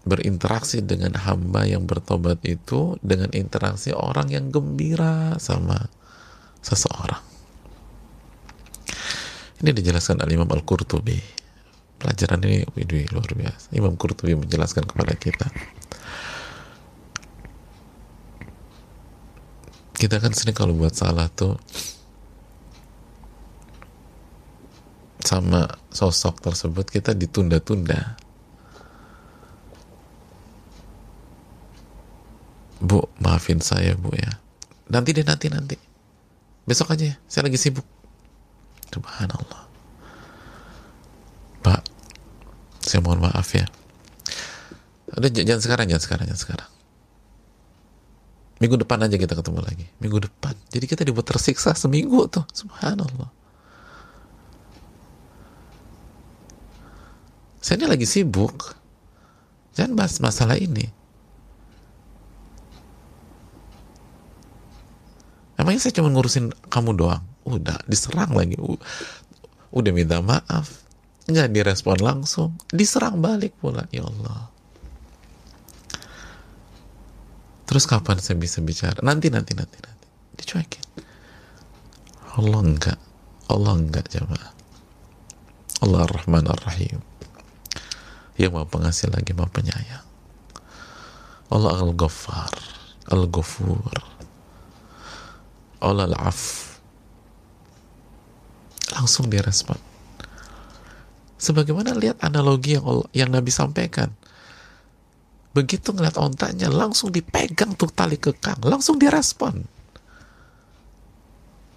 berinteraksi 0.06 0.86
dengan 0.86 1.18
hamba 1.18 1.65
yang 1.65 1.89
bertobat 1.89 2.46
itu 2.46 2.96
dengan 3.02 3.34
interaksi 3.34 3.89
orang 3.89 4.30
yang 4.30 4.54
gembira 4.54 5.34
sama 5.41 5.89
seseorang. 6.62 7.22
Ini 9.65 9.74
dijelaskan 9.74 10.22
oleh 10.22 10.38
Imam 10.38 10.50
Al-Qurtubi. 10.54 11.18
Pelajaran 11.98 12.38
ini 12.46 12.62
widwi, 12.78 13.10
luar 13.10 13.34
biasa. 13.34 13.74
Imam 13.74 13.98
Qurtubi 13.98 14.38
menjelaskan 14.38 14.86
kepada 14.86 15.18
kita. 15.18 15.50
Kita 19.96 20.22
kan 20.22 20.36
sering 20.38 20.54
kalau 20.54 20.78
buat 20.78 20.94
salah 20.94 21.32
tuh 21.34 21.58
sama 25.26 25.65
sosok 25.89 26.38
tersebut 26.46 26.86
kita 26.86 27.18
ditunda-tunda 27.18 28.20
Bu, 32.86 33.02
maafin 33.17 33.58
saya 33.65 33.98
bu 33.98 34.13
ya. 34.13 34.38
Nanti 34.93 35.17
deh 35.17 35.26
nanti 35.26 35.50
nanti. 35.50 35.74
Besok 36.69 36.93
aja 36.93 37.10
ya. 37.10 37.15
Saya 37.26 37.50
lagi 37.50 37.58
sibuk. 37.58 37.86
Subhanallah. 38.93 39.65
Pak, 41.65 41.82
saya 42.86 43.02
mohon 43.02 43.26
maaf 43.26 43.50
ya. 43.58 43.65
Udah 45.17 45.34
jangan 45.34 45.62
sekarang, 45.65 45.86
jangan 45.89 46.04
sekarang, 46.06 46.26
jangan 46.30 46.43
sekarang. 46.45 46.69
Minggu 48.62 48.78
depan 48.80 49.02
aja 49.04 49.17
kita 49.17 49.34
ketemu 49.34 49.60
lagi. 49.65 49.86
Minggu 50.00 50.21
depan. 50.21 50.54
Jadi 50.69 50.86
kita 50.86 51.02
dibuat 51.04 51.28
tersiksa 51.28 51.74
seminggu 51.76 52.30
tuh. 52.30 52.45
Subhanallah. 52.54 53.34
Saya 57.60 57.82
ini 57.82 57.86
lagi 57.89 58.06
sibuk. 58.06 58.78
Jangan 59.74 59.98
bahas 59.98 60.21
masalah 60.21 60.56
ini. 60.56 60.88
Emangnya 65.56 65.88
saya 65.88 65.96
cuma 65.96 66.12
ngurusin 66.12 66.52
kamu 66.68 67.00
doang? 67.00 67.24
Udah, 67.48 67.80
diserang 67.88 68.36
lagi. 68.36 68.60
Udah 69.72 69.91
minta 69.96 70.20
maaf. 70.20 70.84
Nggak 71.32 71.56
direspon 71.56 72.00
langsung. 72.04 72.60
Diserang 72.70 73.24
balik 73.24 73.56
pula. 73.63 73.88
Ya 73.89 74.04
Allah. 74.04 74.52
Terus 77.65 77.88
kapan 77.88 78.20
saya 78.20 78.38
bisa 78.38 78.60
bicara? 78.62 79.00
Nanti, 79.02 79.32
nanti, 79.32 79.56
nanti, 79.58 79.78
nanti. 79.80 80.08
Dicuekin. 80.38 80.86
Allah 82.36 82.62
enggak. 82.62 83.00
Allah 83.48 83.74
enggak, 83.80 84.06
jamaah. 84.12 84.52
Allah 85.82 86.00
Ar-Rahman 86.04 86.46
Ar-Rahim. 86.52 87.00
Yang 88.36 88.52
mau 88.52 88.68
pengasih 88.68 89.10
lagi 89.10 89.32
mau 89.32 89.48
penyayang. 89.48 90.04
Allah 91.50 91.74
Al-Ghaffar. 91.80 92.54
Al-Ghafur 93.10 94.14
Allah 95.86 96.10
af 96.17 96.74
langsung 98.98 99.30
direspon 99.30 99.78
sebagaimana 101.45 101.93
lihat 101.93 102.17
analogi 102.26 102.80
yang 102.80 102.86
yang 103.13 103.30
Nabi 103.30 103.52
sampaikan. 103.54 104.10
Begitu 105.56 105.95
ngeliat 105.95 106.19
ontaknya 106.19 106.67
langsung 106.67 107.15
dipegang 107.15 107.80
tuh 107.80 107.88
tali 107.88 108.19
kekang. 108.19 108.60
Langsung 108.60 109.00
direspon 109.00 109.63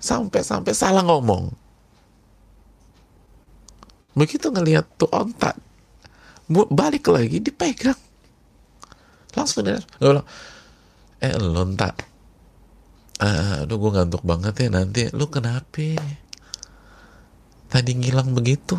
sampai-sampai 0.03 0.75
salah 0.75 1.07
ngomong. 1.07 1.55
Begitu 4.19 4.51
ngeliat 4.51 4.83
tuh 4.99 5.07
ontak 5.15 5.55
balik 6.51 7.07
lagi 7.07 7.39
dipegang. 7.39 7.99
Langsung 9.39 9.63
direspon 9.63 10.27
eh 11.19 11.35
lontak 11.39 12.03
aduh 13.19 13.77
gue 13.83 13.91
ngantuk 13.99 14.23
banget 14.23 14.55
ya 14.67 14.69
nanti. 14.71 15.11
Lu 15.11 15.27
kenapa? 15.27 15.99
Tadi 17.69 17.91
ngilang 17.99 18.31
begitu. 18.31 18.79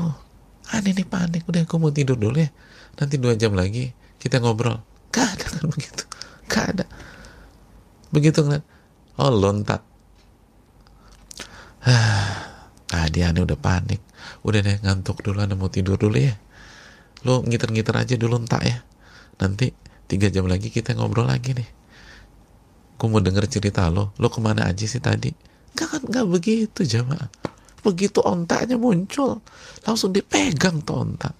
Aneh 0.71 0.95
nih 0.95 1.07
panik 1.07 1.43
udah 1.49 1.67
gue 1.67 1.77
mau 1.77 1.91
tidur 1.91 2.15
dulu 2.15 2.39
ya. 2.39 2.49
Nanti 2.95 3.19
dua 3.19 3.35
jam 3.35 3.51
lagi 3.51 3.91
kita 4.17 4.39
ngobrol. 4.39 4.79
Gak 5.11 5.27
ada 5.35 5.45
kan 5.59 5.65
begitu? 5.67 6.03
Gak 6.47 6.65
ada. 6.75 6.85
Begitu 8.15 8.39
ngeliat 8.47 8.63
oh 9.19 9.31
lontat. 9.33 9.83
Tadi 12.89 13.19
aneh 13.21 13.43
udah 13.43 13.59
panik. 13.59 13.99
Udah 14.47 14.63
deh 14.63 14.79
ngantuk 14.79 15.19
dulu 15.19 15.43
aneh 15.43 15.59
mau 15.59 15.67
tidur 15.67 15.99
dulu 15.99 16.15
ya. 16.15 16.39
Lo 17.27 17.43
ngiter-ngiter 17.43 17.95
aja 17.97 18.15
dulu 18.15 18.39
entak 18.39 18.63
ya. 18.63 18.79
Nanti 19.43 19.75
tiga 20.07 20.31
jam 20.31 20.47
lagi 20.47 20.71
kita 20.71 20.95
ngobrol 20.95 21.27
lagi 21.27 21.53
nih 21.53 21.78
gue 22.99 23.07
mau 23.07 23.23
denger 23.23 23.47
cerita 23.47 23.87
lo? 23.87 24.11
Lo 24.19 24.27
ke 24.27 24.43
mana 24.43 24.67
aja 24.67 24.83
sih 24.83 24.99
tadi? 24.99 25.31
Gak 25.71 25.87
kan 25.87 26.01
gak 26.03 26.27
begitu 26.27 26.83
jamaah. 26.83 27.31
Begitu 27.79 28.19
ontaknya 28.19 28.75
muncul 28.75 29.39
langsung 29.87 30.11
dipegang 30.11 30.83
tuh 30.83 31.07
ontak. 31.07 31.31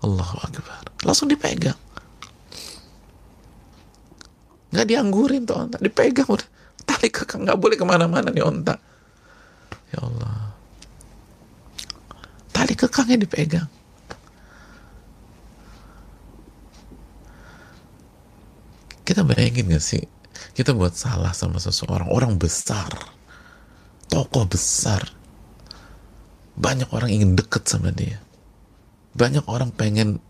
Allahu 0.00 0.36
Akbar. 0.40 0.80
Langsung 1.04 1.28
dipegang. 1.28 1.76
Nggak 4.72 4.86
dianggurin 4.88 5.44
tuh 5.44 5.56
ontak 5.60 5.80
dipegang 5.84 6.24
udah. 6.24 6.48
Tali 6.88 7.12
kekang 7.12 7.44
nggak 7.44 7.60
boleh 7.60 7.76
ke 7.76 7.84
mana-mana 7.84 8.32
nih 8.32 8.40
ontak. 8.40 8.80
Ya 9.92 10.00
Allah. 10.00 10.56
Tali 12.56 12.72
kekangnya 12.72 13.20
dipegang. 13.20 13.68
Kita 19.06 19.22
bayangin 19.22 19.70
gak 19.70 19.84
sih 19.84 20.15
kita 20.56 20.72
buat 20.72 20.96
salah 20.96 21.36
sama 21.36 21.60
seseorang. 21.60 22.08
Orang 22.08 22.40
besar. 22.40 22.88
Tokoh 24.08 24.48
besar. 24.48 25.04
Banyak 26.56 26.88
orang 26.96 27.12
ingin 27.12 27.36
deket 27.36 27.68
sama 27.68 27.92
dia. 27.92 28.16
Banyak 29.12 29.44
orang 29.48 29.72
pengen 29.72 30.20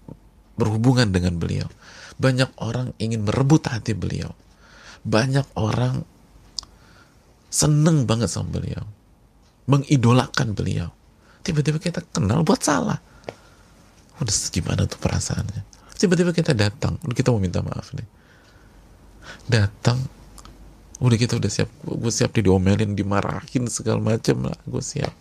berhubungan 0.58 1.10
dengan 1.14 1.38
beliau. 1.38 1.70
Banyak 2.18 2.58
orang 2.58 2.96
ingin 2.98 3.22
merebut 3.22 3.62
hati 3.70 3.94
beliau. 3.94 4.34
Banyak 5.06 5.46
orang 5.54 6.02
seneng 7.52 8.08
banget 8.10 8.32
sama 8.32 8.58
beliau. 8.58 8.82
Mengidolakan 9.70 10.58
beliau. 10.58 10.90
Tiba-tiba 11.46 11.78
kita 11.78 12.02
kenal 12.10 12.42
buat 12.42 12.58
salah. 12.58 12.98
Udah 14.18 14.34
gimana 14.50 14.88
tuh 14.90 14.98
perasaannya? 14.98 15.62
Tiba-tiba 15.94 16.34
kita 16.34 16.56
datang. 16.56 16.98
Kita 17.14 17.30
mau 17.30 17.38
minta 17.38 17.62
maaf 17.62 17.94
nih 17.94 18.25
datang. 19.46 19.98
Udah 20.96 21.16
kita 21.20 21.36
udah 21.36 21.50
siap. 21.52 21.68
Gue 21.84 22.12
siap 22.12 22.32
diomelin 22.36 22.96
dimarahin 22.96 23.68
segala 23.68 24.00
macam 24.00 24.48
lah. 24.48 24.58
Gue 24.64 24.80
siap. 24.80 25.12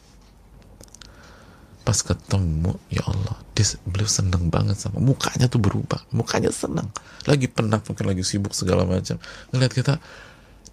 Pas 1.86 2.02
ketemu 2.02 2.74
ya 2.90 3.06
Allah 3.06 3.38
dia, 3.54 3.62
beliau 3.86 4.10
seneng 4.10 4.50
banget 4.50 4.82
sama 4.82 4.98
mukanya 4.98 5.46
tuh 5.46 5.62
berubah. 5.62 6.02
Mukanya 6.10 6.50
seneng. 6.50 6.90
Lagi 7.30 7.46
penat 7.46 7.86
mungkin 7.86 8.06
lagi 8.10 8.26
sibuk 8.26 8.58
segala 8.58 8.84
macam 8.90 9.22
ngeliat 9.54 9.74
kita 9.74 9.94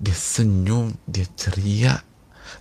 dia 0.01 0.17
senyum 0.17 0.97
dia 1.05 1.29
ceria. 1.37 2.01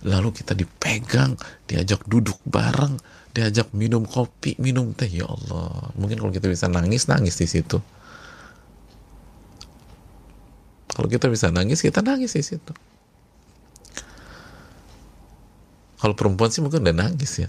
Lalu 0.04 0.36
kita 0.36 0.52
dipegang 0.52 1.36
diajak 1.64 2.04
duduk 2.04 2.38
bareng 2.44 3.00
diajak 3.32 3.72
minum 3.72 4.04
kopi 4.04 4.60
minum 4.60 4.92
teh. 4.92 5.08
Ya 5.08 5.24
Allah 5.24 5.88
mungkin 5.96 6.20
kalau 6.20 6.32
kita 6.34 6.46
bisa 6.52 6.68
nangis 6.68 7.08
nangis 7.08 7.40
di 7.40 7.48
situ 7.48 7.80
kalau 10.92 11.08
kita 11.08 11.26
bisa 11.32 11.48
nangis, 11.48 11.80
kita 11.80 12.04
nangis 12.04 12.36
di 12.36 12.44
situ. 12.44 12.72
Kalau 15.96 16.12
perempuan 16.18 16.50
sih 16.52 16.60
mungkin 16.60 16.84
udah 16.84 16.96
nangis 16.96 17.40
ya. 17.40 17.48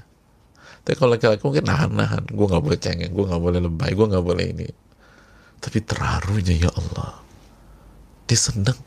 Tapi 0.84 0.96
kalau 0.96 1.16
laki-laki 1.16 1.44
mungkin 1.44 1.66
nahan-nahan. 1.68 2.24
Gue 2.32 2.46
gak 2.48 2.64
boleh 2.64 2.80
cengeng, 2.80 3.12
gue 3.12 3.26
gak 3.26 3.42
boleh 3.42 3.60
lebay, 3.60 3.92
gue 3.98 4.08
gak 4.08 4.24
boleh 4.24 4.46
ini. 4.52 4.68
Tapi 5.60 5.80
terharunya 5.84 6.68
ya 6.68 6.72
Allah. 6.72 7.20
Dia 8.30 8.40
seneng. 8.40 8.78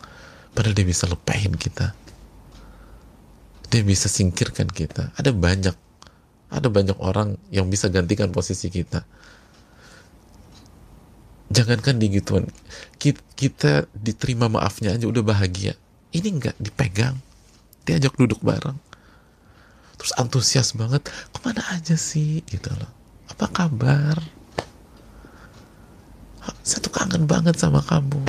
Padahal 0.57 0.73
dia 0.73 0.87
bisa 0.89 1.05
lepain 1.09 1.53
kita. 1.53 1.93
Dia 3.69 3.83
bisa 3.83 4.09
singkirkan 4.09 4.71
kita. 4.71 5.13
Ada 5.19 5.35
banyak. 5.35 5.77
Ada 6.47 6.69
banyak 6.71 6.97
orang 7.03 7.37
yang 7.51 7.67
bisa 7.69 7.91
gantikan 7.91 8.31
posisi 8.31 8.71
kita 8.71 9.03
jangankan 11.51 12.03
digituan 12.03 12.51
kita 13.37 13.87
diterima 13.93 14.49
maafnya 14.49 14.97
aja 14.97 15.07
udah 15.07 15.23
bahagia. 15.23 15.77
Ini 16.11 16.29
enggak 16.33 16.57
dipegang. 16.57 17.21
Diajak 17.87 18.17
duduk 18.17 18.41
bareng. 18.41 18.75
Terus 20.01 20.13
antusias 20.17 20.73
banget 20.73 21.07
ke 21.07 21.39
mana 21.45 21.63
aja 21.77 21.95
sih? 21.95 22.43
Gitu 22.49 22.73
loh. 22.73 22.91
Apa 23.31 23.47
kabar? 23.53 24.17
Saya 26.65 26.81
tuh 26.83 26.91
kangen 26.91 27.29
banget 27.29 27.61
sama 27.61 27.85
kamu. 27.85 28.25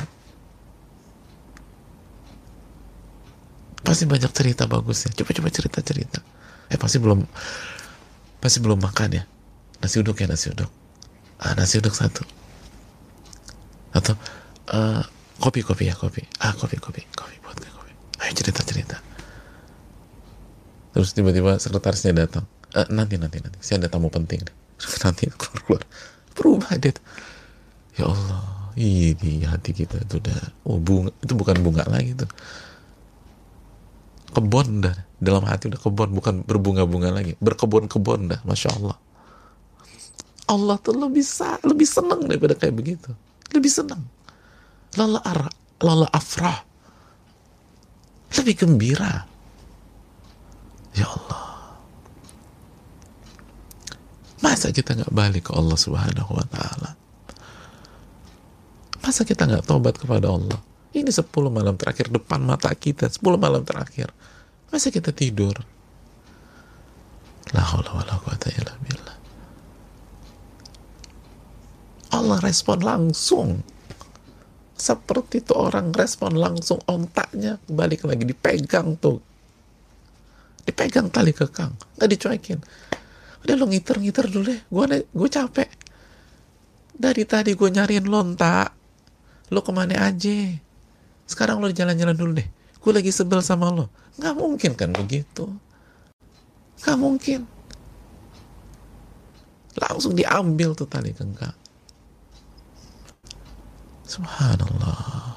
Pasti 3.82 4.04
banyak 4.04 4.30
cerita 4.36 4.68
bagus 4.68 5.08
ya 5.08 5.10
coba-coba 5.16 5.48
cerita-cerita. 5.48 6.20
Eh 6.68 6.76
pasti 6.76 7.00
belum 7.00 7.24
pasti 8.38 8.60
belum 8.60 8.78
makan 8.78 9.10
ya. 9.16 9.24
Nasi 9.80 9.96
uduk 9.98 10.20
ya 10.20 10.28
nasi 10.28 10.52
uduk. 10.52 10.68
Ah 11.40 11.56
nasi 11.56 11.80
uduk 11.80 11.96
satu 11.96 12.37
atau 13.94 14.14
uh, 14.74 15.02
kopi 15.40 15.64
kopi 15.64 15.88
ya 15.88 15.94
kopi. 15.96 16.24
Ah 16.42 16.52
kopi 16.52 16.76
kopi 16.76 17.02
kopi 17.14 17.36
buat 17.40 17.56
kopi. 17.56 17.92
Ayo 18.24 18.32
cerita 18.34 18.60
cerita. 18.64 18.96
Terus 20.92 21.14
tiba-tiba 21.14 21.56
sekretarisnya 21.56 22.12
datang. 22.16 22.44
Uh, 22.74 22.88
nanti 22.92 23.16
nanti 23.16 23.40
nanti. 23.40 23.58
Saya 23.64 23.86
ada 23.86 23.88
tamu 23.92 24.12
penting 24.12 24.44
deh 24.44 24.56
nanti 25.04 25.30
keluar. 25.32 25.54
Keluar 25.64 25.82
berubah 26.38 26.70
dia 26.78 26.94
ya 27.98 28.06
Allah 28.06 28.70
ini 28.78 29.42
hati 29.42 29.74
kita 29.74 30.06
itu 30.06 30.22
udah 30.22 30.38
oh 30.70 30.78
bunga 30.78 31.10
itu 31.18 31.34
bukan 31.34 31.56
bunga 31.58 31.82
lagi 31.90 32.14
tuh. 32.14 32.30
Kebun 34.28 34.86
dah. 34.86 34.94
Dalam 35.18 35.42
hati 35.50 35.66
udah 35.66 35.80
kebun 35.82 36.14
bukan 36.14 36.46
berbunga-bunga 36.46 37.10
lagi. 37.10 37.34
Berkebun-kebun 37.42 38.30
dah 38.30 38.40
masya 38.46 38.70
Allah. 38.78 38.94
Allah 40.46 40.76
tuh 40.78 40.94
lebih 40.94 41.26
sa 41.26 41.58
lebih 41.66 41.84
seneng 41.84 42.22
daripada 42.24 42.54
kayak 42.54 42.72
begitu 42.72 43.10
lebih 43.52 43.72
senang. 43.72 44.02
Lala 44.96 45.20
ara 45.24 45.48
lala 45.84 46.08
afrah. 46.10 46.64
Lebih 48.34 48.64
gembira. 48.66 49.24
Ya 50.92 51.08
Allah. 51.08 51.44
Masa 54.38 54.70
kita 54.70 54.94
nggak 54.94 55.12
balik 55.14 55.50
ke 55.50 55.52
Allah 55.56 55.78
subhanahu 55.78 56.30
wa 56.30 56.46
ta'ala? 56.46 56.90
Masa 59.02 59.26
kita 59.26 59.48
nggak 59.48 59.66
tobat 59.66 59.98
kepada 59.98 60.30
Allah? 60.30 60.60
Ini 60.94 61.10
10 61.10 61.30
malam 61.50 61.74
terakhir 61.74 62.10
depan 62.10 62.42
mata 62.42 62.70
kita 62.74 63.10
10 63.10 63.18
malam 63.38 63.62
terakhir. 63.66 64.12
Masa 64.68 64.92
kita 64.92 65.10
tidur? 65.10 65.56
La 67.56 67.64
haula 67.64 67.96
wala 67.96 68.14
quwata 68.20 68.52
illa 68.52 68.76
billah 68.84 69.17
Allah 72.08 72.40
respon 72.40 72.80
langsung. 72.80 73.60
Seperti 74.78 75.42
itu 75.42 75.52
orang 75.58 75.90
respon 75.90 76.38
langsung 76.38 76.78
ontaknya 76.86 77.58
balik 77.66 78.06
lagi 78.06 78.24
dipegang 78.24 78.94
tuh. 78.96 79.18
Dipegang 80.62 81.10
tali 81.10 81.34
kekang 81.34 81.74
nggak 81.98 82.08
dicuekin. 82.08 82.58
Udah 83.42 83.54
lo 83.58 83.66
ngiter-ngiter 83.66 84.30
dulu 84.30 84.54
deh 84.54 84.60
gue 84.62 84.84
gue 85.02 85.28
capek. 85.28 85.70
Dari 86.98 87.22
tadi 87.26 87.52
gue 87.58 87.68
nyariin 87.68 88.06
lontak 88.06 88.70
lo 89.50 89.60
ke 89.66 89.72
mana 89.74 90.08
aja? 90.08 90.38
Sekarang 91.26 91.58
lo 91.58 91.68
jalan-jalan 91.68 92.14
dulu 92.14 92.32
deh. 92.38 92.48
Gue 92.78 92.92
lagi 92.94 93.10
sebel 93.10 93.42
sama 93.42 93.74
lo 93.74 93.90
nggak 94.16 94.34
mungkin 94.38 94.72
kan 94.78 94.94
begitu? 94.94 95.50
Nggak 96.86 96.98
mungkin. 97.02 97.40
Langsung 99.74 100.14
diambil 100.14 100.78
tuh 100.78 100.86
tali 100.86 101.10
kekang 101.10 101.57
Subhanallah. 104.08 105.36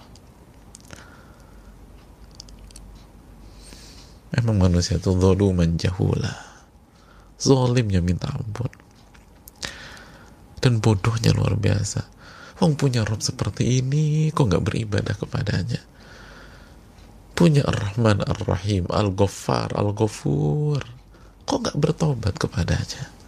Memang 4.32 4.72
manusia 4.72 4.96
itu 4.96 5.12
zaluman 5.20 5.76
jahula. 5.76 6.32
Zolimnya 7.36 8.00
minta 8.00 8.32
ampun. 8.32 8.72
Dan 10.64 10.80
bodohnya 10.80 11.36
luar 11.36 11.60
biasa. 11.60 12.08
Wong 12.64 12.80
punya 12.80 13.04
Rob 13.04 13.20
seperti 13.20 13.84
ini, 13.84 14.32
kok 14.32 14.48
nggak 14.48 14.64
beribadah 14.64 15.20
kepadanya? 15.20 15.82
Punya 17.36 17.66
Ar-Rahman 17.66 18.24
Ar-Rahim, 18.24 18.88
Al-Ghaffar, 18.88 19.76
Al-Ghafur. 19.76 20.80
Kok 21.44 21.60
nggak 21.60 21.78
bertobat 21.82 22.38
kepadanya? 22.38 23.21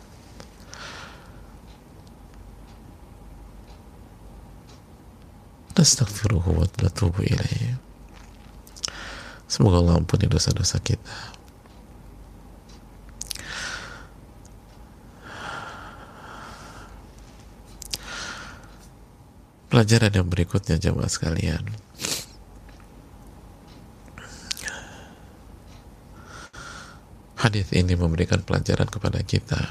Nastaghfiruhu 5.74 6.62
wa 6.62 6.66
natubu 6.82 7.26
ilaih 7.26 7.84
semoga 9.54 9.86
Allah 9.86 10.02
ampuni 10.02 10.26
dosa-dosa 10.26 10.82
kita. 10.82 11.14
Pelajaran 19.70 20.14
yang 20.14 20.30
berikutnya 20.30 20.78
jamaah 20.78 21.10
sekalian. 21.10 21.66
Hadis 27.42 27.74
ini 27.74 27.98
memberikan 27.98 28.46
pelajaran 28.46 28.86
kepada 28.86 29.22
kita. 29.26 29.66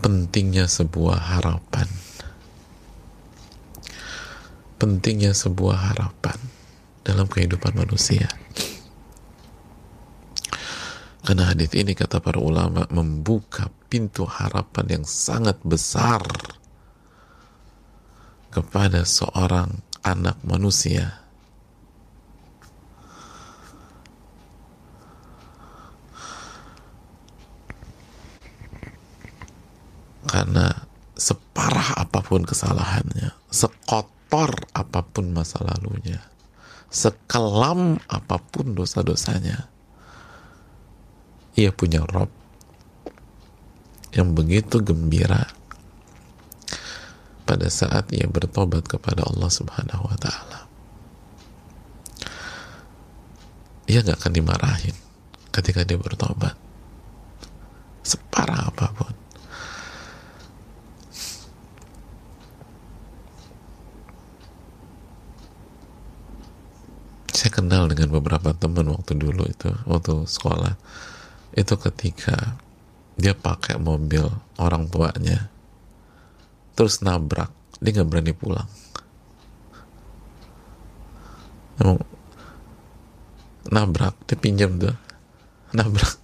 Pentingnya 0.00 0.68
sebuah 0.68 1.36
harapan 1.36 1.88
pentingnya 4.84 5.32
sebuah 5.32 5.96
harapan 5.96 6.36
dalam 7.08 7.24
kehidupan 7.24 7.72
manusia. 7.72 8.28
Karena 11.24 11.48
hadis 11.48 11.72
ini 11.72 11.96
kata 11.96 12.20
para 12.20 12.36
ulama 12.36 12.84
membuka 12.92 13.72
pintu 13.88 14.28
harapan 14.28 15.00
yang 15.00 15.04
sangat 15.08 15.56
besar 15.64 16.20
kepada 18.52 19.08
seorang 19.08 19.80
anak 20.04 20.36
manusia. 20.44 21.16
Karena 30.28 30.76
separah 31.16 32.04
apa 32.04 32.20
pun 32.20 32.44
kesalahannya, 32.44 33.32
sekot 33.48 34.12
sekotor 34.34 34.66
apa 34.74 35.06
pun 35.06 35.30
masa 35.30 35.62
lalunya, 35.62 36.18
sekelam 36.90 38.02
apa 38.10 38.42
pun 38.42 38.74
dosa-dosanya, 38.74 39.70
ia 41.54 41.70
punya 41.70 42.02
Rob 42.02 42.26
yang 44.10 44.34
begitu 44.34 44.82
gembira 44.82 45.46
pada 47.46 47.70
saat 47.70 48.10
ia 48.10 48.26
bertobat 48.26 48.90
kepada 48.90 49.22
Allah 49.22 49.50
Subhanahu 49.54 50.02
wa 50.02 50.18
taala. 50.18 50.60
ia 53.86 54.02
nggak 54.02 54.18
akan 54.18 54.34
dimarahin 54.34 54.96
ketika 55.54 55.86
dia 55.86 55.94
bertobat. 55.94 56.58
Separah 58.02 58.66
apa 58.66 58.90
pun 58.98 59.14
saya 67.44 67.60
kenal 67.60 67.92
dengan 67.92 68.08
beberapa 68.08 68.56
teman 68.56 68.88
waktu 68.88 69.20
dulu 69.20 69.44
itu 69.44 69.68
waktu 69.84 70.24
sekolah. 70.24 70.80
Itu 71.52 71.76
ketika 71.76 72.56
dia 73.20 73.36
pakai 73.36 73.76
mobil 73.76 74.24
orang 74.56 74.88
tuanya 74.88 75.52
terus 76.72 77.04
nabrak 77.04 77.52
dia 77.84 78.00
nggak 78.00 78.08
berani 78.08 78.32
pulang. 78.32 78.64
Emang 81.76 82.00
nabrak 83.68 84.16
dia 84.24 84.40
pinjam 84.40 84.80
tuh 84.80 84.96
nabrak. 85.76 86.16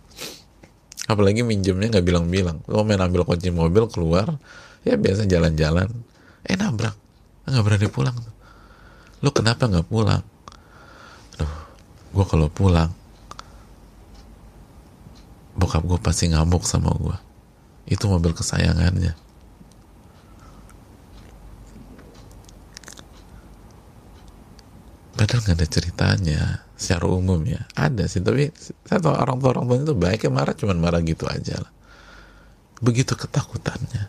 Apalagi 1.05 1.45
minjemnya 1.45 2.01
nggak 2.01 2.07
bilang-bilang. 2.09 2.65
Lo 2.65 2.81
main 2.81 2.97
ambil 2.97 3.29
kunci 3.29 3.53
mobil 3.53 3.93
keluar 3.93 4.41
ya 4.89 4.97
biasa 4.97 5.29
jalan-jalan. 5.29 5.93
Eh 6.49 6.57
nabrak 6.57 6.97
nggak 7.45 7.61
berani 7.61 7.89
pulang 7.93 8.17
lo 9.21 9.31
kenapa 9.37 9.69
nggak 9.69 9.85
pulang 9.91 10.25
gue 12.11 12.25
kalau 12.27 12.51
pulang 12.51 12.91
bokap 15.55 15.83
gue 15.85 15.99
pasti 16.01 16.31
ngamuk 16.31 16.65
sama 16.67 16.91
gue 16.97 17.31
itu 17.91 18.07
mobil 18.07 18.31
kesayangannya. 18.31 19.19
Padahal 25.19 25.43
nggak 25.45 25.59
ada 25.59 25.69
ceritanya 25.69 26.41
secara 26.79 27.05
umum 27.11 27.43
ya. 27.45 27.67
Ada 27.77 28.09
sih 28.09 28.23
tapi 28.25 28.49
saya 28.87 29.03
tahu 29.03 29.13
orang 29.13 29.37
tua 29.43 29.51
orang 29.53 29.65
tua 29.69 29.77
itu 29.83 29.95
baik 29.99 30.21
ya 30.25 30.31
marah 30.33 30.55
cuman 30.55 30.79
marah 30.81 31.03
gitu 31.03 31.27
aja 31.27 31.61
lah. 31.61 31.73
Begitu 32.81 33.19
ketakutannya. 33.19 34.09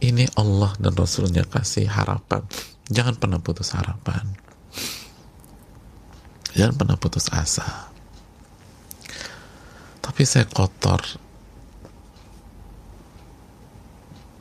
Ini 0.00 0.32
Allah 0.34 0.74
dan 0.82 0.92
Rasulnya 0.96 1.46
kasih 1.46 1.88
harapan 1.88 2.42
jangan 2.90 3.16
pernah 3.16 3.38
putus 3.40 3.72
harapan 3.72 4.36
jangan 6.52 6.74
pernah 6.76 6.96
putus 6.98 7.30
asa 7.32 7.88
tapi 10.04 10.26
saya 10.26 10.44
kotor 10.50 11.00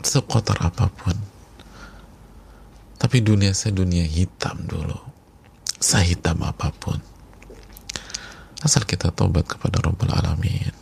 sekotor 0.04 0.58
apa 0.60 0.90
pun 0.90 1.30
tapi 3.00 3.24
dunia 3.24 3.56
saya 3.56 3.80
dunia 3.80 4.04
hitam 4.04 4.68
dulu. 4.68 5.00
Sehitam 5.80 6.44
apa 6.44 6.68
pun. 6.76 7.00
Asal 8.60 8.84
kita 8.84 9.16
tobat 9.16 9.48
kepada 9.48 9.80
Rabbul 9.80 10.12
Alamin. 10.12 10.76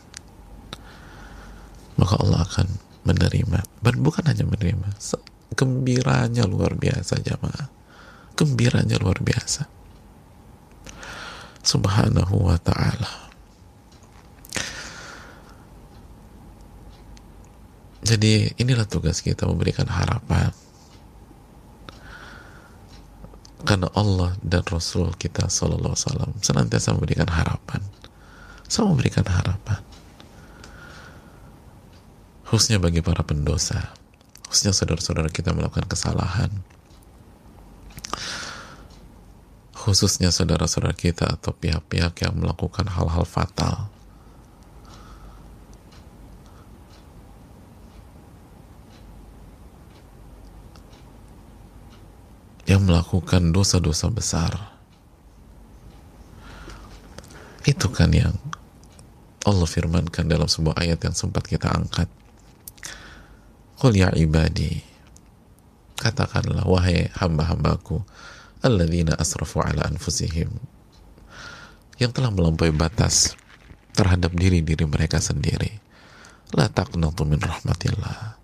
Maka 2.01 2.18
Allah 2.18 2.41
akan 2.41 2.68
menerima. 3.05 3.61
Dan 3.86 4.01
bukan 4.01 4.26
hanya 4.26 4.49
menerima. 4.49 4.97
Gembiranya 5.53 6.43
luar 6.43 6.75
biasa 6.75 7.21
jamaah. 7.23 7.67
Gembiranya 8.35 8.99
luar 8.99 9.21
biasa. 9.23 9.69
Subhanahu 11.63 12.47
wa 12.47 12.57
ta'ala. 12.59 13.27
Jadi 18.07 18.55
inilah 18.55 18.87
tugas 18.87 19.19
kita 19.19 19.43
memberikan 19.43 19.83
harapan 19.91 20.55
karena 23.67 23.91
Allah 23.99 24.31
dan 24.39 24.63
Rasul 24.63 25.11
kita 25.19 25.51
Sallallahu 25.51 25.91
Alaihi 25.91 26.07
Wasallam 26.07 26.31
senantiasa 26.39 26.95
memberikan 26.95 27.27
harapan 27.27 27.83
selalu 28.71 28.95
memberikan 28.95 29.27
harapan 29.27 29.83
khususnya 32.47 32.79
bagi 32.79 33.03
para 33.03 33.27
pendosa 33.27 33.91
khususnya 34.47 34.71
saudara-saudara 34.71 35.29
kita 35.29 35.51
melakukan 35.51 35.85
kesalahan. 35.85 36.51
Khususnya 39.75 40.35
saudara-saudara 40.35 40.91
kita 40.91 41.39
atau 41.39 41.55
pihak-pihak 41.55 42.19
yang 42.19 42.35
melakukan 42.35 42.91
hal-hal 42.91 43.23
fatal. 43.23 43.87
Yang 52.67 52.83
melakukan 52.83 53.55
dosa-dosa 53.55 54.11
besar. 54.11 54.51
Itu 57.63 57.87
kan 57.87 58.11
yang 58.11 58.35
Allah 59.47 59.67
firmankan 59.67 60.27
dalam 60.27 60.51
sebuah 60.51 60.83
ayat 60.83 60.99
yang 61.07 61.15
sempat 61.15 61.47
kita 61.47 61.71
angkat 61.71 62.11
Qul 63.78 63.93
ya 63.93 64.09
ibadi 64.17 64.82
katakanlah 65.97 66.65
wahai 66.65 67.09
hamba-hambaku 67.17 68.05
alladzina 68.61 69.17
asrafu 69.17 69.61
ala 69.65 69.86
anfusihim 69.89 70.49
yang 71.97 72.13
telah 72.13 72.30
melampaui 72.30 72.69
batas 72.69 73.34
terhadap 73.97 74.34
diri-diri 74.38 74.86
mereka 74.86 75.17
sendiri 75.17 75.82
la 76.53 76.69
taqnatu 76.69 77.25
min 77.25 77.41
rahmatillah 77.41 78.38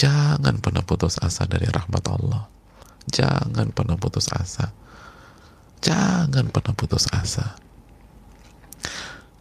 jangan 0.00 0.56
pernah 0.60 0.80
putus 0.84 1.20
asa 1.20 1.44
dari 1.44 1.68
rahmat 1.68 2.04
Allah 2.08 2.48
Jangan 3.08 3.72
pernah 3.72 3.96
putus 3.96 4.28
asa. 4.28 4.72
Jangan 5.80 6.52
pernah 6.52 6.74
putus 6.76 7.08
asa. 7.08 7.56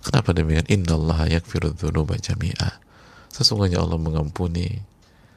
Kenapa 0.07 0.31
demikian? 0.31 0.67
Inna 0.71 0.95
Allah 0.95 1.39
yakfiru 1.39 1.75
dhunuba 1.75 2.15
jami'a. 2.15 2.79
Sesungguhnya 3.37 3.77
Allah 3.77 4.01
mengampuni 4.01 4.81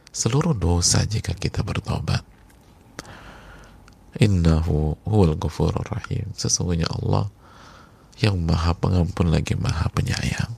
seluruh 0.09 0.57
dosa 0.57 1.05
jika 1.05 1.37
kita 1.37 1.61
bertobat. 1.61 2.25
Innahu 4.17 4.97
huwal 5.05 5.37
ghafurur 5.37 5.85
rahim. 5.85 6.33
Sesungguhnya 6.33 6.89
Allah 6.89 7.29
yang 8.25 8.41
maha 8.41 8.73
pengampun 8.73 9.29
lagi 9.29 9.53
maha 9.53 9.93
penyayang. 9.93 10.57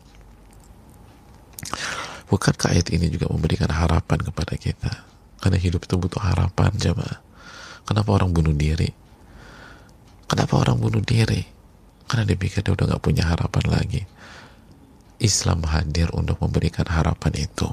Bukankah 2.31 2.79
ayat 2.79 2.95
ini 2.95 3.11
juga 3.11 3.27
memberikan 3.27 3.69
harapan 3.75 4.23
kepada 4.23 4.55
kita? 4.55 5.03
Karena 5.43 5.59
hidup 5.59 5.83
itu 5.83 5.99
butuh 5.99 6.23
harapan, 6.23 6.71
jemaah 6.79 7.19
Kenapa 7.83 8.15
orang 8.15 8.31
bunuh 8.31 8.55
diri? 8.55 8.89
Kenapa 10.31 10.63
orang 10.63 10.79
bunuh 10.79 11.03
diri? 11.03 11.43
Karena 12.07 12.23
dia 12.23 12.39
pikir 12.39 12.63
dia 12.63 12.73
udah 12.73 12.95
gak 12.95 13.03
punya 13.03 13.27
harapan 13.27 13.65
lagi. 13.69 14.03
Islam 15.23 15.63
hadir 15.71 16.11
untuk 16.11 16.43
memberikan 16.43 16.85
harapan 16.91 17.47
itu. 17.47 17.71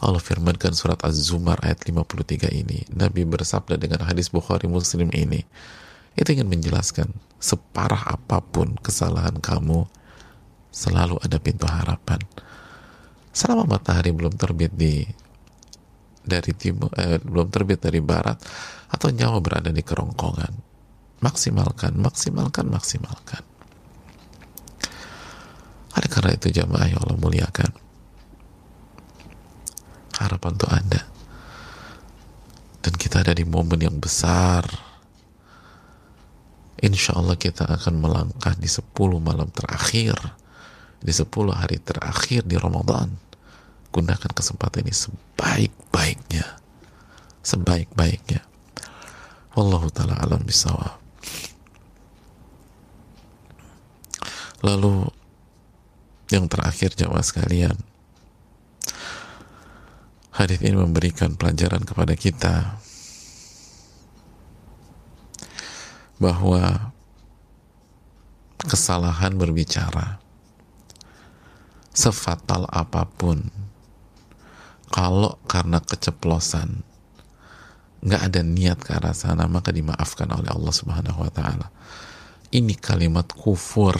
Allah 0.00 0.22
firmankan 0.22 0.72
surat 0.72 1.02
Az-Zumar 1.04 1.60
ayat 1.60 1.84
53 1.84 2.48
ini. 2.54 2.86
Nabi 2.94 3.26
bersabda 3.26 3.76
dengan 3.76 4.06
hadis 4.06 4.32
Bukhari 4.32 4.70
Muslim 4.70 5.12
ini. 5.12 5.44
Itu 6.14 6.32
ingin 6.32 6.48
menjelaskan 6.48 7.10
separah 7.36 8.16
apa 8.16 8.40
pun 8.40 8.78
kesalahan 8.80 9.36
kamu, 9.42 9.84
selalu 10.72 11.20
ada 11.20 11.36
pintu 11.36 11.68
harapan. 11.68 12.22
Selama 13.34 13.76
matahari 13.76 14.14
belum 14.14 14.34
terbit 14.38 14.72
di 14.72 15.04
dari 16.20 16.52
timur 16.54 16.92
eh, 16.96 17.18
belum 17.18 17.48
terbit 17.48 17.80
dari 17.80 18.00
barat 18.04 18.36
atau 18.92 19.08
nyawa 19.08 19.40
berada 19.40 19.72
di 19.72 19.80
kerongkongan 19.80 20.52
maksimalkan 21.24 21.96
maksimalkan 21.96 22.68
maksimalkan 22.68 23.42
oleh 25.90 26.08
karena 26.10 26.30
itu 26.34 26.48
jamaah 26.54 26.86
yang 26.86 27.00
Allah 27.02 27.18
muliakan 27.18 27.70
harapan 30.20 30.52
itu 30.54 30.66
ada 30.68 31.00
dan 32.80 32.92
kita 32.96 33.20
ada 33.20 33.36
di 33.36 33.44
momen 33.44 33.80
yang 33.80 33.96
besar. 34.00 34.64
Insya 36.80 37.12
Allah 37.12 37.36
kita 37.36 37.68
akan 37.68 38.00
melangkah 38.00 38.56
di 38.56 38.64
10 38.64 38.88
malam 39.20 39.52
terakhir 39.52 40.16
di 41.00 41.12
10 41.12 41.28
hari 41.52 41.76
terakhir 41.76 42.48
di 42.48 42.56
Ramadan. 42.56 43.12
Gunakan 43.92 44.32
kesempatan 44.32 44.88
ini 44.88 44.94
sebaik-baiknya. 44.96 46.46
Sebaik-baiknya. 47.44 48.40
Wallahu 49.52 49.92
ta'ala 49.92 50.16
alam 50.24 50.40
bisawab. 50.40 50.96
Lalu 54.64 55.19
yang 56.30 56.46
terakhir 56.46 56.94
jamaah 56.94 57.22
sekalian 57.22 57.76
hadis 60.30 60.62
ini 60.62 60.78
memberikan 60.78 61.34
pelajaran 61.34 61.82
kepada 61.82 62.14
kita 62.14 62.78
bahwa 66.20 66.94
kesalahan 68.64 69.34
berbicara 69.34 70.20
sefatal 71.90 72.68
apa 72.70 73.08
pun 73.08 73.50
kalau 74.90 75.38
karena 75.46 75.78
keceplosan 75.82 76.82
nggak 78.00 78.22
ada 78.32 78.40
niat 78.40 78.78
ke 78.80 78.96
arah 78.96 79.12
sana 79.12 79.44
maka 79.44 79.70
dimaafkan 79.70 80.28
oleh 80.32 80.48
Allah 80.48 80.74
Subhanahu 80.74 81.20
wa 81.20 81.30
taala. 81.30 81.68
Ini 82.50 82.74
kalimat 82.80 83.30
kufur. 83.30 83.94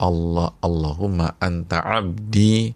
Allah 0.00 0.56
Allahumma 0.64 1.36
anta 1.36 1.84
abdi 1.84 2.72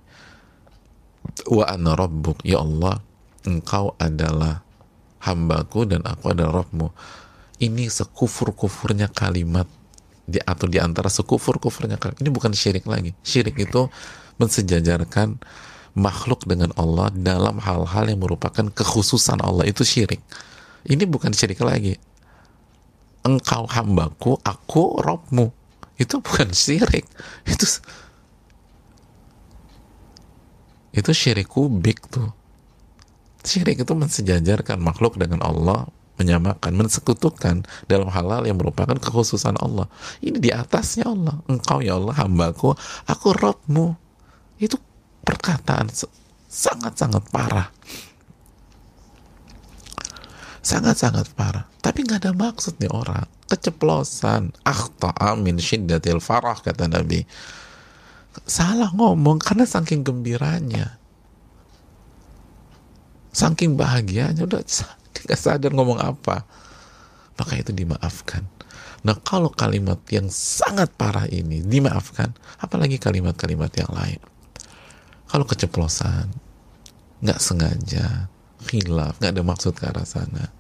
wa 1.49 1.65
ana 1.65 1.97
rabbuk. 1.97 2.45
Ya 2.45 2.61
Allah, 2.61 3.01
engkau 3.49 3.97
adalah 3.97 4.65
hambaku 5.25 5.89
dan 5.89 6.05
aku 6.05 6.37
adalah 6.37 6.63
Rabbmu. 6.63 6.89
Ini 7.65 7.89
sekufur-kufurnya 7.89 9.09
kalimat 9.09 9.65
di 10.25 10.37
atau 10.41 10.69
di 10.69 10.77
antara 10.77 11.09
sekufur-kufurnya 11.09 11.97
kalimat. 11.97 12.21
Ini 12.21 12.31
bukan 12.33 12.53
syirik 12.53 12.85
lagi. 12.85 13.17
Syirik 13.25 13.57
itu 13.57 13.89
mensejajarkan 14.37 15.41
makhluk 15.95 16.45
dengan 16.45 16.75
Allah 16.75 17.09
dalam 17.15 17.63
hal-hal 17.63 18.05
yang 18.11 18.21
merupakan 18.21 18.67
kekhususan 18.69 19.41
Allah 19.41 19.65
itu 19.65 19.87
syirik. 19.87 20.21
Ini 20.85 21.09
bukan 21.09 21.33
syirik 21.33 21.63
lagi. 21.65 21.97
Engkau 23.25 23.65
hambaku, 23.65 24.37
aku 24.45 25.01
Robmu. 25.01 25.64
Itu 25.95 26.19
bukan 26.19 26.51
syirik. 26.51 27.07
Itu 27.47 27.67
itu 30.95 31.11
syirik 31.11 31.51
kubik 31.51 32.07
tuh. 32.11 32.31
Syirik 33.45 33.83
itu 33.83 33.93
mensejajarkan 33.93 34.81
makhluk 34.81 35.21
dengan 35.21 35.45
Allah, 35.45 35.91
menyamakan, 36.17 36.73
mensekutukan 36.73 37.67
dalam 37.91 38.09
hal-hal 38.09 38.47
yang 38.47 38.57
merupakan 38.57 38.97
kekhususan 38.97 39.59
Allah. 39.61 39.91
Ini 40.23 40.39
di 40.41 40.49
atasnya 40.55 41.11
Allah. 41.11 41.43
Engkau 41.51 41.83
ya 41.85 41.99
Allah 41.99 42.15
hambaku, 42.15 42.73
aku 43.05 43.27
Robmu. 43.37 43.93
Itu 44.57 44.79
perkataan 45.27 45.91
sangat-sangat 46.55 47.35
parah 47.35 47.67
sangat-sangat 50.65 51.29
parah 51.37 51.67
tapi 51.83 52.07
nggak 52.07 52.25
ada 52.25 52.33
maksud 52.33 52.81
nih 52.81 52.89
orang 52.89 53.29
keceplosan. 53.49 54.53
Akhta 54.65 55.13
amin 55.17 55.61
syiddatil 55.61 56.21
farah 56.21 56.59
kata 56.59 56.89
Nabi. 56.89 57.25
Salah 58.45 58.91
ngomong 58.93 59.39
karena 59.39 59.65
saking 59.65 60.03
gembiranya. 60.03 60.99
Saking 63.31 63.79
bahagianya. 63.79 64.45
Udah 64.45 64.63
nggak 65.25 65.41
sadar 65.41 65.73
ngomong 65.73 66.01
apa. 66.01 66.47
Maka 67.35 67.59
itu 67.59 67.75
dimaafkan. 67.75 68.47
Nah 69.05 69.19
kalau 69.21 69.53
kalimat 69.53 70.01
yang 70.09 70.33
sangat 70.33 70.89
parah 70.97 71.29
ini 71.29 71.61
dimaafkan 71.61 72.33
apalagi 72.63 72.97
kalimat-kalimat 72.97 73.71
yang 73.77 73.91
lain. 73.93 74.21
Kalau 75.29 75.45
keceplosan 75.45 76.31
nggak 77.25 77.41
sengaja 77.41 78.29
khilaf 78.69 79.17
nggak 79.21 79.33
ada 79.33 79.43
maksud 79.45 79.73
ke 79.77 79.85
arah 79.89 80.05
sana 80.05 80.53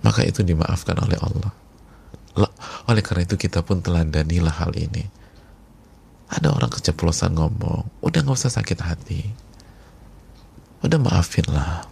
maka 0.00 0.24
itu 0.24 0.40
dimaafkan 0.44 0.96
oleh 1.00 1.18
Allah 1.20 1.52
oleh 2.88 3.02
karena 3.04 3.26
itu 3.26 3.36
kita 3.36 3.60
pun 3.60 3.82
teladanilah 3.84 4.54
hal 4.54 4.72
ini 4.74 5.06
ada 6.30 6.54
orang 6.54 6.70
keceplosan 6.70 7.34
ngomong 7.34 7.86
udah 8.00 8.20
nggak 8.22 8.38
usah 8.38 8.52
sakit 8.52 8.78
hati 8.80 9.22
udah 10.86 10.98
maafin 10.98 11.46
lah 11.50 11.84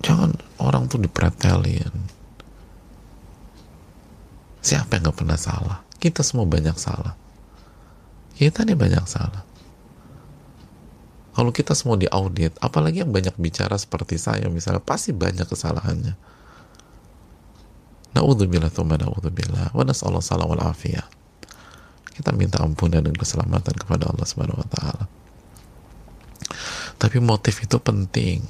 jangan 0.00 0.32
orang 0.62 0.88
tuh 0.88 1.02
dipretelin 1.02 2.20
Siapa 4.60 5.00
yang 5.00 5.08
gak 5.08 5.18
pernah 5.24 5.40
salah? 5.40 5.78
Kita 5.96 6.20
semua 6.20 6.44
banyak 6.44 6.76
salah. 6.76 7.16
Kita 8.36 8.64
nih 8.64 8.76
banyak 8.76 9.04
salah. 9.08 9.42
Kalau 11.30 11.54
kita 11.54 11.78
semua 11.78 11.94
diaudit, 11.94 12.58
apalagi 12.58 13.06
yang 13.06 13.14
banyak 13.14 13.38
bicara 13.38 13.78
seperti 13.78 14.18
saya 14.18 14.50
misalnya, 14.50 14.82
pasti 14.82 15.14
banyak 15.14 15.46
kesalahannya. 15.46 16.14
Na'udzubillah 18.18 18.74
thumma 18.74 18.98
na'udzubillah. 18.98 19.70
Wa 19.70 19.86
nas'allah 19.86 20.18
salam 20.18 20.50
wal 20.50 20.62
afiyah. 20.66 21.06
Kita 22.10 22.34
minta 22.34 22.58
ampunan 22.60 23.00
dan 23.00 23.14
keselamatan 23.14 23.78
kepada 23.78 24.10
Allah 24.10 24.26
Subhanahu 24.26 24.58
wa 24.58 24.68
taala. 24.68 25.04
Tapi 26.98 27.16
motif 27.22 27.62
itu 27.62 27.78
penting. 27.78 28.42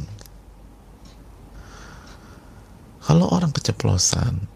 Kalau 3.04 3.28
orang 3.28 3.52
keceplosan, 3.52 4.48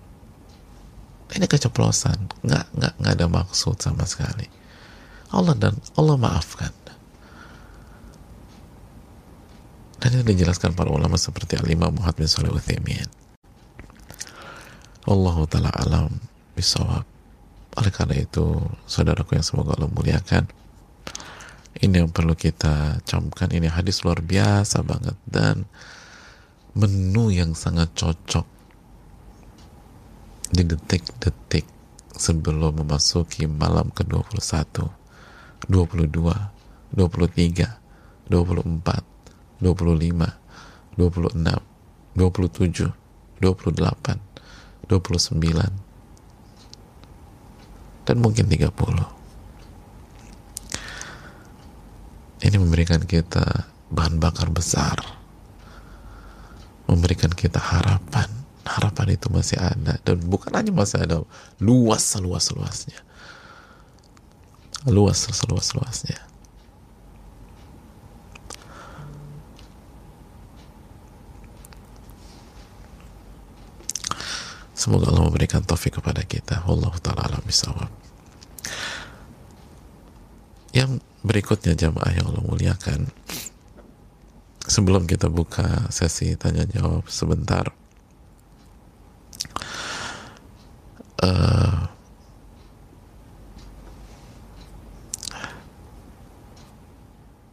ini 1.35 1.47
keceplosan 1.51 2.31
nggak 2.47 2.65
nggak 2.79 2.95
nggak 3.03 3.15
ada 3.19 3.27
maksud 3.27 3.77
sama 3.83 4.07
sekali 4.07 4.47
Allah 5.35 5.59
dan 5.59 5.75
Allah 5.99 6.15
maafkan 6.15 6.71
dan 10.05 10.21
ini 10.21 10.37
dijelaskan 10.37 10.77
para 10.77 10.93
ulama 10.93 11.17
seperti 11.17 11.57
Al-Imam 11.57 11.97
Muhammad 11.97 12.21
bin 12.21 12.29
Salih 12.29 12.53
Uthaymin 12.53 13.09
Allah 15.09 15.37
Ta'ala 15.49 15.73
alam 15.73 16.13
bisawab. 16.53 17.09
Oleh 17.81 17.93
karena 17.93 18.21
itu 18.21 18.61
saudaraku 18.85 19.41
yang 19.41 19.45
semoga 19.45 19.81
Allah 19.81 19.89
muliakan 19.89 20.45
ini 21.81 22.05
yang 22.05 22.13
perlu 22.13 22.37
kita 22.37 23.01
camkan. 23.09 23.49
Ini 23.49 23.73
hadis 23.73 24.05
luar 24.05 24.21
biasa 24.21 24.85
banget 24.85 25.17
dan 25.25 25.65
menu 26.77 27.33
yang 27.33 27.57
sangat 27.57 27.89
cocok 27.97 28.45
di 30.53 30.69
detik-detik 30.69 31.65
sebelum 32.13 32.85
memasuki 32.85 33.49
malam 33.49 33.89
ke-21, 33.89 34.85
22, 35.67 36.93
23, 36.93 36.93
24, 36.93 39.14
25, 39.61 40.33
26, 40.97 41.61
27, 42.15 42.95
28, 43.43 44.19
29, 44.89 45.73
dan 48.05 48.21
mungkin 48.21 48.45
30. 48.49 48.69
Ini 52.45 52.61
memberikan 52.61 53.01
kita 53.09 53.65
bahan 53.89 54.21
bakar 54.21 54.53
besar, 54.53 55.01
memberikan 56.85 57.33
kita 57.33 57.57
harapan, 57.57 58.45
harapan 58.65 59.15
itu 59.15 59.29
masih 59.29 59.61
ada 59.61 60.01
dan 60.01 60.17
bukan 60.25 60.53
hanya 60.57 60.73
masih 60.73 61.05
ada 61.05 61.21
luas 61.61 62.01
seluas 62.01 62.49
luasnya 62.53 62.97
luas 64.89 65.29
seluas 65.29 65.77
luasnya 65.77 66.17
Semoga 74.85 75.09
Allah 75.09 75.33
memberikan 75.33 75.65
taufik 75.65 75.97
kepada 75.97 76.21
kita. 76.29 76.61
Allah 76.69 76.93
taala 77.01 77.25
alam 77.25 77.41
bisawab. 77.41 77.89
Yang 80.77 81.01
berikutnya 81.25 81.73
jamaah 81.73 82.13
yang 82.13 82.29
Allah 82.29 82.45
muliakan. 82.45 83.09
Sebelum 84.69 85.09
kita 85.09 85.33
buka 85.33 85.89
sesi 85.89 86.37
tanya 86.37 86.69
jawab 86.69 87.09
sebentar, 87.09 87.73
uh, 91.25 91.89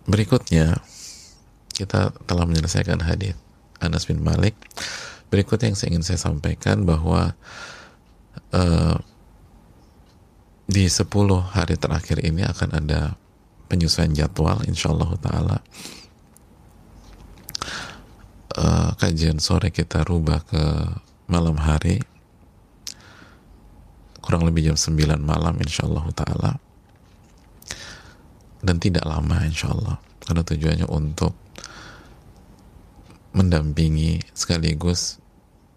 berikutnya 0.04 0.84
kita 1.72 2.12
telah 2.28 2.44
menyelesaikan 2.44 3.00
hadis 3.08 3.40
Anas 3.80 4.04
bin 4.04 4.20
Malik. 4.20 4.60
Berikutnya 5.32 5.72
yang 5.72 5.80
saya 5.80 5.90
ingin 5.96 6.04
saya 6.04 6.20
sampaikan 6.20 6.84
bahwa 6.84 7.32
uh, 8.52 9.00
di 10.68 10.92
10 10.92 11.08
hari 11.56 11.80
terakhir 11.80 12.20
ini 12.20 12.44
akan 12.44 12.84
ada 12.84 13.16
penyesuaian 13.72 14.12
jadwal 14.12 14.60
insyaallah 14.68 15.12
taala. 15.24 15.58
Uh, 18.52 18.92
kajian 19.00 19.40
sore 19.40 19.72
kita 19.72 20.04
rubah 20.04 20.44
ke 20.44 20.64
malam 21.32 21.56
hari. 21.56 22.04
Kurang 24.20 24.44
lebih 24.44 24.68
jam 24.68 24.76
9 24.76 25.16
malam 25.24 25.56
insyaallah 25.64 26.12
taala. 26.12 26.60
Dan 28.60 28.84
tidak 28.84 29.08
lama 29.08 29.48
insyaallah. 29.48 29.96
Karena 30.28 30.44
tujuannya 30.44 30.88
untuk 30.92 31.32
mendampingi 33.32 34.20
sekaligus 34.36 35.21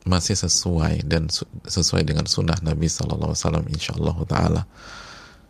masih 0.05 0.37
sesuai 0.37 1.09
dan 1.09 1.33
su 1.33 1.49
sesuai 1.65 2.05
dengan 2.05 2.29
sunnah 2.29 2.61
Nabi 2.61 2.93
Alaihi 2.93 3.33
Wasallam 3.33 3.65
insyaallah 3.73 4.17
taala. 4.29 4.63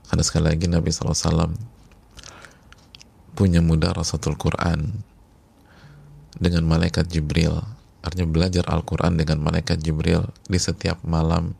Karena 0.07 0.22
sekali 0.22 0.46
lagi 0.46 0.66
Nabi 0.70 0.94
Sallallahu 0.94 1.16
Alaihi 1.18 1.26
Wasallam 1.26 1.52
punya 3.34 3.61
mudarasatul 3.61 4.38
Quran 4.38 5.02
dengan 6.38 6.62
malaikat 6.70 7.11
Jibril. 7.11 7.59
Artinya 8.05 8.28
belajar 8.28 8.68
Al-Quran 8.68 9.16
dengan 9.16 9.40
malaikat 9.40 9.80
Jibril 9.80 10.28
di 10.44 10.61
setiap 10.61 11.00
malam 11.02 11.57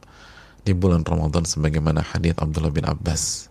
di 0.63 0.77
bulan 0.77 1.03
Ramadan 1.03 1.49
sebagaimana 1.49 2.05
hadis 2.05 2.37
Abdullah 2.37 2.71
bin 2.71 2.85
Abbas. 2.85 3.49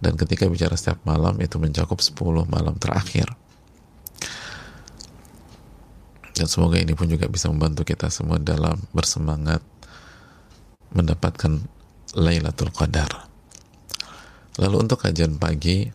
Dan 0.00 0.16
ketika 0.18 0.48
bicara 0.48 0.74
setiap 0.74 1.04
malam 1.04 1.36
itu 1.38 1.60
mencakup 1.60 2.00
10 2.00 2.16
malam 2.48 2.74
terakhir 2.80 3.28
dan 6.36 6.44
semoga 6.44 6.76
ini 6.76 6.92
pun 6.92 7.08
juga 7.08 7.24
bisa 7.32 7.48
membantu 7.48 7.88
kita 7.88 8.12
semua 8.12 8.36
dalam 8.36 8.76
bersemangat 8.92 9.64
mendapatkan 10.92 11.64
Lailatul 12.12 12.68
Qadar. 12.76 13.08
Lalu 14.60 14.84
untuk 14.84 15.00
kajian 15.00 15.40
pagi 15.40 15.88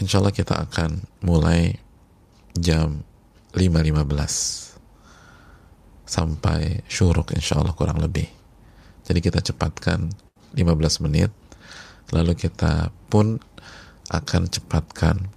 insya 0.00 0.24
Allah 0.24 0.32
kita 0.32 0.56
akan 0.56 1.04
mulai 1.20 1.76
jam 2.56 3.04
5.15 3.52 6.08
sampai 6.08 6.80
syuruk 6.88 7.36
insya 7.36 7.60
Allah 7.60 7.76
kurang 7.76 8.00
lebih. 8.00 8.24
Jadi 9.04 9.20
kita 9.20 9.44
cepatkan 9.44 10.08
15 10.56 11.04
menit 11.04 11.28
lalu 12.08 12.32
kita 12.40 12.88
pun 13.12 13.36
akan 14.08 14.42
cepatkan 14.48 15.28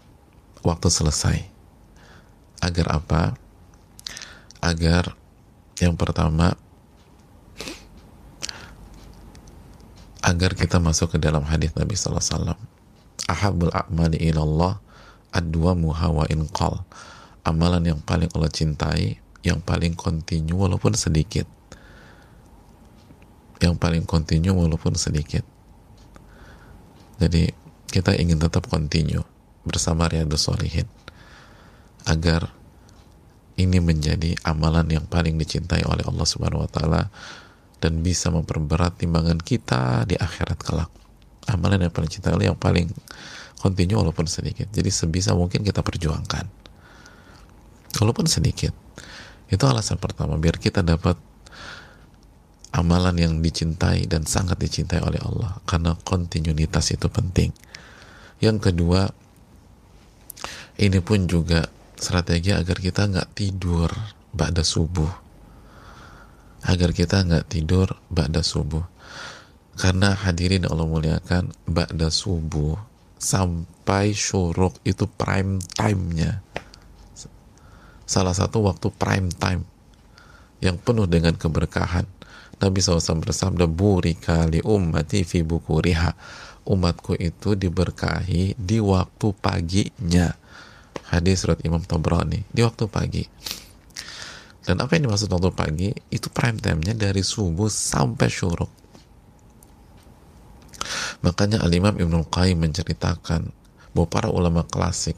waktu 0.64 0.88
selesai. 0.88 1.52
Agar 2.64 2.96
apa 2.96 3.43
agar 4.64 5.20
yang 5.84 6.00
pertama 6.00 6.56
agar 10.24 10.56
kita 10.56 10.80
masuk 10.80 11.14
ke 11.14 11.18
dalam 11.20 11.44
hadis 11.44 11.76
Nabi 11.76 12.00
Sallallahu 12.00 12.24
Alaihi 12.24 12.36
Wasallam. 12.40 12.60
Ahabul 13.28 13.74
a'mali 13.76 14.18
ilallah 14.24 14.80
adwa 15.36 15.76
muhawa 15.76 16.24
inqal 16.32 16.80
amalan 17.44 17.84
yang 17.84 18.00
paling 18.00 18.32
Allah 18.32 18.48
cintai 18.48 19.20
yang 19.44 19.60
paling 19.60 20.00
kontinu 20.00 20.56
walaupun 20.64 20.96
sedikit. 20.96 21.44
Yang 23.60 23.76
paling 23.84 24.04
kontinu 24.08 24.56
walaupun 24.56 24.96
sedikit. 24.96 25.44
Jadi 27.20 27.52
kita 27.92 28.16
ingin 28.16 28.40
tetap 28.40 28.72
kontinu 28.72 29.28
bersama 29.68 30.08
Riyadus 30.08 30.48
Solihin 30.48 30.88
agar 32.08 32.52
ini 33.54 33.78
menjadi 33.78 34.34
amalan 34.50 34.90
yang 34.90 35.06
paling 35.06 35.38
dicintai 35.38 35.86
oleh 35.86 36.02
Allah 36.06 36.26
Subhanahu 36.26 36.66
wa 36.66 36.70
taala 36.70 37.02
dan 37.78 38.02
bisa 38.02 38.34
memperberat 38.34 38.98
timbangan 38.98 39.38
kita 39.38 40.08
di 40.10 40.18
akhirat 40.18 40.58
kelak. 40.64 40.90
Amalan 41.52 41.86
yang 41.86 41.94
paling 41.94 42.10
cinta 42.10 42.32
yang 42.40 42.56
paling 42.56 42.88
kontinu 43.60 44.00
walaupun 44.00 44.26
sedikit. 44.26 44.72
Jadi 44.72 44.90
sebisa 44.90 45.36
mungkin 45.36 45.62
kita 45.62 45.84
perjuangkan. 45.84 46.48
Walaupun 48.00 48.26
sedikit. 48.26 48.72
Itu 49.52 49.70
alasan 49.70 50.00
pertama 50.00 50.40
biar 50.40 50.58
kita 50.58 50.82
dapat 50.82 51.20
amalan 52.74 53.14
yang 53.22 53.34
dicintai 53.44 54.10
dan 54.10 54.26
sangat 54.26 54.58
dicintai 54.58 54.98
oleh 55.06 55.22
Allah 55.22 55.62
karena 55.70 55.94
kontinuitas 56.02 56.90
itu 56.90 57.06
penting. 57.06 57.54
Yang 58.42 58.72
kedua, 58.72 59.14
ini 60.82 61.00
pun 61.06 61.30
juga 61.30 61.70
strategi 62.04 62.52
agar 62.52 62.78
kita 62.84 63.08
nggak 63.08 63.30
tidur 63.32 63.88
pada 64.36 64.60
subuh. 64.60 65.10
Agar 66.68 66.92
kita 66.92 67.24
nggak 67.24 67.48
tidur 67.48 67.96
pada 68.12 68.44
subuh. 68.44 68.84
Karena 69.80 70.14
hadirin 70.14 70.68
Allah 70.68 70.86
muliakan, 70.86 71.56
pada 71.66 72.12
subuh 72.12 72.76
sampai 73.18 74.12
syuruk 74.12 74.78
itu 74.84 75.08
prime 75.08 75.64
time-nya 75.74 76.44
salah 78.04 78.36
satu 78.36 78.68
waktu 78.68 78.92
prime 78.94 79.32
time 79.34 79.64
yang 80.62 80.80
penuh 80.80 81.08
dengan 81.08 81.36
keberkahan. 81.36 82.08
Nabi 82.62 82.80
SAW 82.80 83.20
bersabda, 83.20 83.68
Buri 83.68 84.16
kali 84.16 84.64
ummati 84.64 85.28
fi 85.28 85.44
bukuriha. 85.44 86.16
Umatku 86.64 87.20
itu 87.20 87.60
diberkahi 87.60 88.56
di 88.56 88.80
waktu 88.80 89.36
paginya. 89.36 90.32
Hadis 91.10 91.44
surat 91.44 91.60
Imam 91.68 91.84
Tabrani. 91.84 92.46
Di 92.48 92.64
waktu 92.64 92.88
pagi. 92.88 93.24
Dan 94.64 94.80
apa 94.80 94.96
yang 94.96 95.12
dimaksud 95.12 95.28
waktu 95.28 95.52
pagi? 95.52 95.90
Itu 96.08 96.32
prime 96.32 96.62
time-nya 96.62 96.96
dari 96.96 97.20
subuh 97.20 97.68
sampai 97.68 98.28
syuruk. 98.32 98.72
Makanya 101.24 101.64
Al-Imam 101.64 101.96
Ibnu 101.96 102.28
Qayyim 102.28 102.60
menceritakan 102.60 103.52
bahwa 103.96 104.08
para 104.10 104.28
ulama 104.28 104.66
klasik 104.68 105.16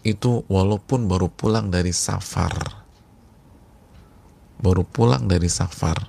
itu 0.00 0.46
walaupun 0.48 1.04
baru 1.04 1.28
pulang 1.28 1.68
dari 1.68 1.92
safar 1.92 2.80
baru 4.60 4.84
pulang 4.84 5.28
dari 5.28 5.48
safar 5.48 6.08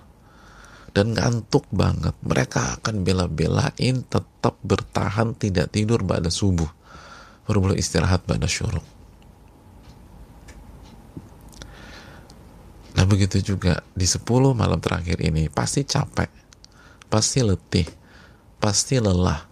dan 0.91 1.15
ngantuk 1.15 1.67
banget 1.71 2.15
mereka 2.23 2.79
akan 2.79 3.03
bela-belain 3.03 4.03
tetap 4.07 4.55
bertahan 4.63 5.35
tidak 5.35 5.71
tidur 5.75 6.03
pada 6.03 6.31
subuh 6.31 6.67
baru 7.51 7.67
boleh 7.67 7.77
istirahat 7.77 8.23
pada 8.23 8.47
syuruk 8.47 8.83
nah 12.95 13.03
begitu 13.03 13.43
juga 13.43 13.83
di 13.91 14.07
10 14.07 14.23
malam 14.55 14.79
terakhir 14.79 15.19
ini 15.19 15.51
pasti 15.51 15.83
capek 15.83 16.31
pasti 17.11 17.43
letih 17.43 17.99
pasti 18.61 19.01
lelah. 19.01 19.49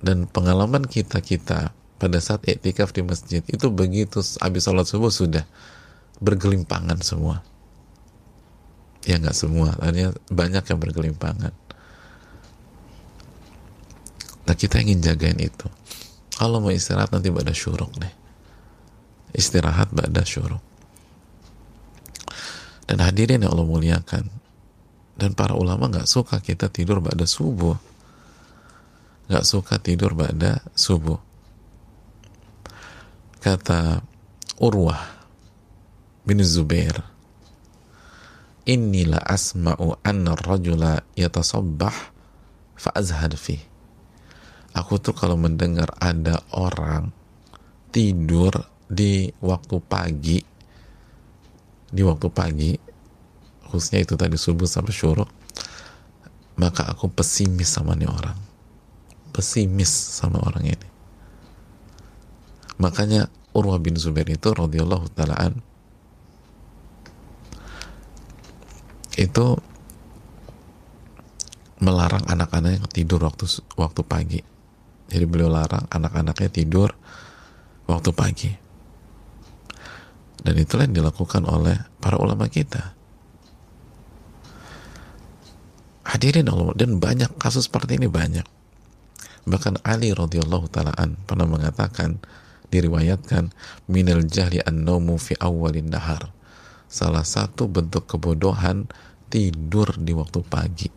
Dan 0.00 0.24
pengalaman 0.24 0.88
kita-kita 0.88 1.76
pada 2.00 2.18
saat 2.24 2.48
iktikaf 2.48 2.96
di 2.96 3.04
masjid 3.04 3.44
itu 3.44 3.68
begitu 3.68 4.24
habis 4.40 4.64
sholat 4.64 4.88
subuh 4.88 5.12
sudah 5.12 5.44
bergelimpangan 6.24 6.96
semua. 7.04 7.44
Ya 9.04 9.20
nggak 9.20 9.36
semua 9.36 9.76
artinya 9.76 10.16
banyak 10.32 10.64
yang 10.64 10.80
bergelimpangan. 10.80 11.52
Nah 14.48 14.56
kita 14.56 14.80
ingin 14.80 15.04
jagain 15.04 15.36
itu 15.36 15.68
kalau 16.40 16.56
mau 16.56 16.72
istirahat 16.72 17.12
nanti 17.12 17.28
pada 17.28 17.52
syuruk 17.52 17.92
deh. 18.00 18.08
Istirahat 19.36 19.92
pada 19.92 20.24
syuruk. 20.24 20.64
Dan 22.88 23.04
hadirin 23.04 23.44
yang 23.44 23.52
Allah 23.52 23.68
muliakan. 23.68 24.24
Dan 25.20 25.36
para 25.36 25.52
ulama 25.52 25.92
nggak 25.92 26.08
suka 26.08 26.40
kita 26.40 26.72
tidur 26.72 27.04
pada 27.04 27.28
subuh. 27.28 27.76
Nggak 29.28 29.44
suka 29.44 29.76
tidur 29.84 30.16
pada 30.16 30.64
subuh. 30.72 31.20
Kata 33.44 34.00
Urwah 34.64 35.20
bin 36.24 36.40
Zubair 36.40 37.04
inilah 38.64 39.20
asma'u 39.28 40.00
anna 40.04 40.36
rajula 40.40 41.04
yatasabbah 41.20 41.92
fa'azhad 42.80 43.36
fi 43.36 43.69
aku 44.80 44.96
tuh 44.98 45.12
kalau 45.12 45.36
mendengar 45.36 45.92
ada 46.00 46.40
orang 46.56 47.12
tidur 47.92 48.50
di 48.88 49.28
waktu 49.44 49.76
pagi 49.84 50.40
di 51.90 52.02
waktu 52.02 52.26
pagi 52.32 52.72
khususnya 53.68 54.02
itu 54.02 54.16
tadi 54.16 54.34
subuh 54.34 54.66
sampai 54.66 54.94
syuruk 54.94 55.30
maka 56.58 56.88
aku 56.88 57.12
pesimis 57.12 57.70
sama 57.70 57.92
nih 57.94 58.08
orang 58.08 58.38
pesimis 59.30 59.90
sama 59.90 60.42
orang 60.42 60.74
ini 60.74 60.90
Makanya 62.80 63.28
Urwah 63.52 63.76
bin 63.76 64.00
Zubair 64.00 64.24
itu 64.32 64.48
radhiyallahu 64.56 65.12
taalaan 65.12 65.60
itu 69.20 69.46
melarang 71.76 72.24
anak-anak 72.24 72.80
yang 72.80 72.88
tidur 72.88 73.20
waktu 73.20 73.44
waktu 73.76 74.00
pagi. 74.00 74.40
Jadi 75.10 75.24
beliau 75.26 75.50
larang 75.50 75.90
anak-anaknya 75.90 76.50
tidur 76.50 76.94
waktu 77.90 78.10
pagi. 78.14 78.50
Dan 80.40 80.54
itulah 80.56 80.88
yang 80.88 80.96
dilakukan 80.96 81.44
oleh 81.44 81.76
para 82.00 82.16
ulama 82.16 82.48
kita. 82.48 82.94
Hadirin 86.06 86.48
Allah 86.48 86.74
dan 86.78 86.96
banyak 86.96 87.36
kasus 87.36 87.68
seperti 87.68 88.00
ini 88.00 88.08
banyak. 88.08 88.46
Bahkan 89.44 89.84
Ali 89.84 90.14
radhiyallahu 90.14 90.70
taalaan 90.70 91.18
pernah 91.26 91.44
mengatakan 91.44 92.22
diriwayatkan 92.70 93.50
minal 93.90 94.22
jahli 94.24 94.62
an-naumu 94.62 95.18
fi 95.18 95.34
awalin 95.42 95.90
nahar 95.90 96.30
salah 96.86 97.26
satu 97.26 97.66
bentuk 97.66 98.06
kebodohan 98.06 98.86
tidur 99.30 99.94
di 99.98 100.14
waktu 100.14 100.40
pagi 100.46 100.88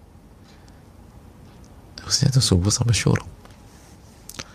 harusnya 2.01 2.34
itu 2.34 2.41
subuh 2.41 2.74
sampai 2.74 2.97
syuruk 2.97 3.30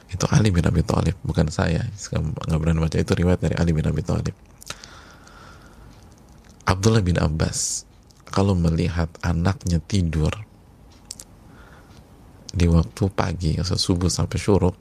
itu 0.08 0.24
Ali 0.32 0.48
bin 0.48 0.64
Abi 0.64 0.80
Thalib 0.80 1.16
bukan 1.20 1.52
saya. 1.52 1.84
Nggak 1.88 2.58
berani 2.58 2.80
baca. 2.80 2.96
Itu 2.96 3.12
riwayat 3.12 3.40
dari 3.44 3.54
Ali 3.60 3.76
bin 3.76 3.84
Abi 3.84 4.00
Thalib. 4.00 4.32
Abdullah 6.68 7.00
bin 7.00 7.16
Abbas 7.16 7.88
kalau 8.28 8.52
melihat 8.52 9.08
anaknya 9.24 9.80
tidur 9.80 10.32
di 12.52 12.68
waktu 12.68 13.04
pagi 13.12 13.56
subuh 13.60 14.08
sampai 14.08 14.36
syuruk 14.40 14.76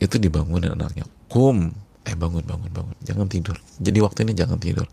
itu 0.00 0.16
dibangunin 0.20 0.72
anaknya. 0.72 1.04
Kum. 1.28 1.72
Eh 2.04 2.12
bangun 2.12 2.44
bangun 2.44 2.68
bangun. 2.68 2.96
Jangan 3.00 3.26
tidur. 3.32 3.56
Jadi 3.80 3.98
waktu 4.04 4.28
ini 4.28 4.36
jangan 4.36 4.60
tidur. 4.60 4.84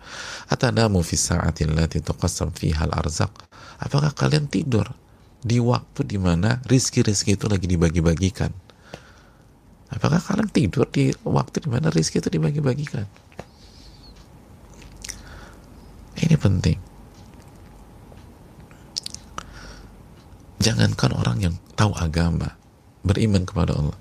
Atadamu 0.48 1.04
fi 1.04 1.20
sa'atil 1.20 1.76
lati 1.76 2.00
tuqassam 2.00 2.56
fiha 2.56 2.88
al 2.88 2.96
arzak 2.96 3.32
apakah 3.82 4.14
kalian 4.14 4.48
tidur 4.48 4.88
di 5.42 5.58
waktu 5.58 6.06
di 6.06 6.22
mana 6.22 6.62
rizki-rizki 6.70 7.34
itu 7.34 7.50
lagi 7.50 7.66
dibagi-bagikan 7.66 8.54
apakah 9.92 10.20
kalian 10.24 10.50
tidur 10.50 10.88
di 10.88 11.12
waktu 11.28 11.68
di 11.68 11.70
mana 11.70 11.92
rizki 11.92 12.24
itu 12.24 12.32
dibagi-bagikan? 12.32 13.06
Ini 16.22 16.36
penting. 16.40 16.78
Jangankan 20.62 21.12
orang 21.18 21.38
yang 21.42 21.56
tahu 21.74 21.92
agama 21.98 22.54
beriman 23.02 23.44
kepada 23.44 23.74
Allah. 23.74 23.98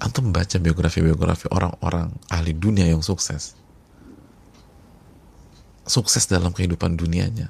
Antum 0.00 0.32
baca 0.32 0.56
biografi-biografi 0.60 1.48
orang-orang 1.52 2.12
ahli 2.28 2.52
dunia 2.52 2.88
yang 2.88 3.00
sukses. 3.00 3.56
Sukses 5.88 6.28
dalam 6.28 6.52
kehidupan 6.52 6.96
dunianya. 6.96 7.48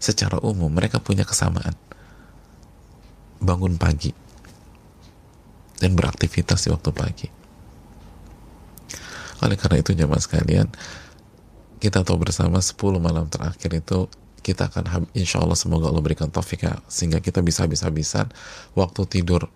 Secara 0.00 0.40
umum 0.40 0.72
mereka 0.72 1.00
punya 1.00 1.28
kesamaan. 1.28 1.76
Bangun 3.44 3.76
pagi 3.76 4.27
dan 5.78 5.94
beraktivitas 5.94 6.66
di 6.66 6.68
waktu 6.74 6.90
pagi. 6.90 7.28
Oleh 9.42 9.54
karena 9.54 9.78
itu 9.78 9.94
jamaah 9.94 10.18
sekalian 10.18 10.66
kita 11.78 12.02
tahu 12.02 12.18
bersama 12.18 12.58
10 12.58 12.74
malam 12.98 13.30
terakhir 13.30 13.70
itu 13.70 14.10
kita 14.42 14.66
akan 14.66 15.06
insya 15.14 15.38
Allah 15.38 15.54
semoga 15.54 15.86
Allah 15.86 16.02
berikan 16.02 16.26
taufik 16.26 16.66
ya 16.66 16.74
sehingga 16.90 17.22
kita 17.22 17.38
bisa 17.38 17.62
habis-habisan 17.62 18.26
waktu 18.74 19.06
tidur 19.06 19.46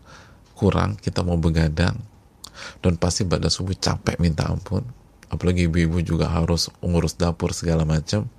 kurang 0.54 0.94
kita 1.02 1.26
mau 1.26 1.34
begadang 1.34 1.98
dan 2.78 2.94
pasti 2.94 3.26
pada 3.26 3.50
subuh 3.50 3.74
capek 3.74 4.22
minta 4.22 4.46
ampun. 4.46 4.86
Apalagi 5.32 5.66
ibu-ibu 5.66 6.04
juga 6.04 6.28
harus 6.28 6.68
ngurus 6.84 7.18
dapur 7.18 7.50
segala 7.50 7.82
macam 7.82 8.30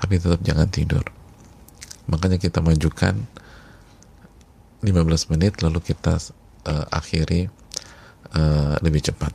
tapi 0.00 0.16
tetap 0.16 0.40
jangan 0.40 0.68
tidur. 0.72 1.04
Makanya 2.08 2.40
kita 2.40 2.64
majukan 2.64 3.20
15 4.84 5.32
menit 5.32 5.60
lalu 5.64 5.80
kita 5.80 6.20
uh, 6.66 6.86
akhiri 6.90 7.48
uh, 8.34 8.76
lebih 8.80 9.04
cepat. 9.04 9.32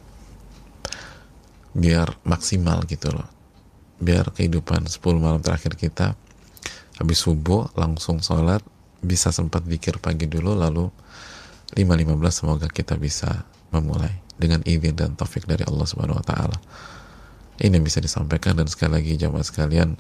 Biar 1.74 2.18
maksimal 2.26 2.84
gitu 2.90 3.14
loh. 3.14 3.28
Biar 4.00 4.32
kehidupan 4.34 4.88
10 4.88 5.00
malam 5.20 5.42
terakhir 5.44 5.76
kita 5.76 6.16
habis 7.00 7.20
subuh 7.24 7.72
langsung 7.80 8.20
sholat 8.20 8.60
bisa 9.00 9.32
sempat 9.32 9.64
pikir 9.64 10.04
pagi 10.04 10.28
dulu 10.28 10.52
lalu 10.52 10.92
5.15 11.76 12.20
semoga 12.34 12.68
kita 12.68 13.00
bisa 13.00 13.48
memulai 13.72 14.12
dengan 14.36 14.60
izin 14.66 14.96
dan 14.96 15.14
taufik 15.16 15.46
dari 15.46 15.64
Allah 15.64 15.86
Subhanahu 15.88 16.20
wa 16.20 16.26
taala. 16.26 16.58
Ini 17.60 17.76
yang 17.76 17.84
bisa 17.84 18.00
disampaikan 18.00 18.56
dan 18.56 18.72
sekali 18.72 19.00
lagi 19.00 19.14
jamaah 19.20 19.44
sekalian 19.44 20.00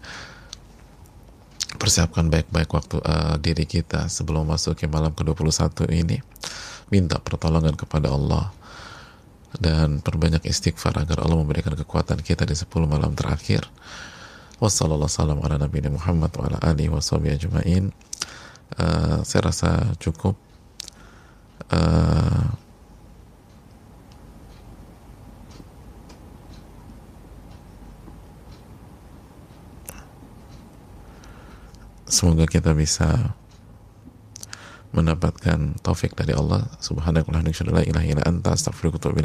persiapkan 1.75 2.31
baik-baik 2.31 2.71
waktu 2.71 2.97
uh, 3.03 3.35
diri 3.37 3.67
kita 3.67 4.07
sebelum 4.07 4.47
masuk 4.47 4.79
ke 4.79 4.87
malam 4.87 5.11
ke-21 5.13 5.69
ini 5.91 6.17
minta 6.89 7.21
pertolongan 7.21 7.77
kepada 7.77 8.13
Allah 8.13 8.53
dan 9.57 10.01
perbanyak 10.01 10.45
istighfar 10.45 10.93
agar 11.01 11.25
Allah 11.25 11.41
memberikan 11.41 11.73
kekuatan 11.73 12.21
kita 12.21 12.45
di 12.45 12.53
10 12.53 12.69
malam 12.85 13.17
terakhir. 13.17 13.65
Wassalamualaikum 14.59 15.39
warahmatullahi 15.39 15.95
Muhammad 15.95 16.31
wa 16.35 16.43
ala 16.51 16.57
alihi 16.61 16.91
ajma'in. 16.91 17.95
Uh, 18.77 19.23
saya 19.25 19.49
rasa 19.49 19.95
cukup. 19.97 20.35
Uh, 21.71 22.53
semoga 32.09 32.45
kita 32.49 32.75
bisa 32.75 33.38
mendapatkan 34.95 35.77
taufik 35.83 36.17
dari 36.17 36.33
Allah. 36.33 36.65
Subhanahu 36.81 37.29
wa 37.29 37.33
ta'ala 37.33 37.51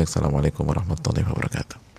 Assalamualaikum 0.04 0.68
warahmatullahi 0.68 1.24
wabarakatuh 1.24 1.93